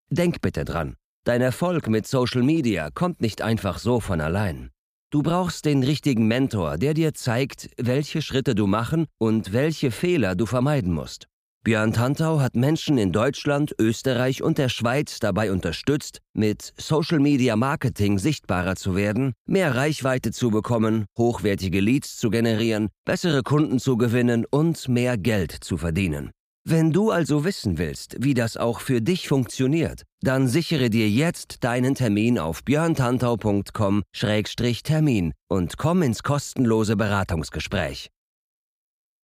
Denk 0.10 0.42
bitte 0.42 0.66
dran, 0.66 0.96
Dein 1.30 1.42
Erfolg 1.42 1.88
mit 1.90 2.08
Social 2.08 2.42
Media 2.42 2.90
kommt 2.90 3.22
nicht 3.22 3.44
einfach 3.44 3.78
so 3.78 4.00
von 4.00 4.20
allein. 4.20 4.72
Du 5.12 5.22
brauchst 5.22 5.66
den 5.66 5.84
richtigen 5.84 6.28
Mentor, 6.28 6.80
der 6.80 6.96
dir 6.96 7.14
zeigt, 7.14 7.70
welche 7.78 8.24
Schritte 8.24 8.56
du 8.56 8.66
machen 8.66 9.06
und 9.20 9.54
welche 9.54 9.92
Fehler 9.92 10.34
du 10.36 10.48
vermeiden 10.48 10.92
musst. 10.92 11.28
Björn 11.64 11.94
Tantau 11.94 12.40
hat 12.40 12.56
Menschen 12.56 12.98
in 12.98 13.12
Deutschland, 13.12 13.76
Österreich 13.80 14.42
und 14.42 14.58
der 14.58 14.70
Schweiz 14.70 15.20
dabei 15.20 15.52
unterstützt, 15.52 16.18
mit 16.34 16.74
Social 16.78 17.20
Media 17.20 17.56
Marketing 17.56 18.18
sichtbarer 18.18 18.76
zu 18.76 18.96
werden, 18.96 19.34
mehr 19.46 19.76
Reichweite 19.76 20.32
zu 20.32 20.50
bekommen, 20.50 21.06
hochwertige 21.16 21.80
Leads 21.80 22.18
zu 22.18 22.32
generieren, 22.32 22.90
bessere 23.06 23.44
Kunden 23.44 23.78
zu 23.78 23.98
gewinnen 23.98 24.48
und 24.50 24.90
mehr 24.90 25.16
Geld 25.16 25.52
zu 25.52 25.78
verdienen. 25.78 26.32
Wenn 26.72 26.92
du 26.92 27.10
also 27.10 27.46
wissen 27.46 27.80
willst, 27.80 28.18
wie 28.20 28.36
das 28.36 28.56
auch 28.56 28.80
für 28.80 29.02
dich 29.02 29.28
funktioniert, 29.28 30.04
dann 30.22 30.48
sichere 30.48 30.92
dir 30.92 31.10
jetzt 31.10 31.64
deinen 31.64 31.96
Termin 31.96 32.38
auf 32.38 32.64
björntantau.com-termin 32.64 35.34
und 35.48 35.78
komm 35.80 36.04
ins 36.04 36.22
kostenlose 36.22 36.96
Beratungsgespräch. 36.96 38.12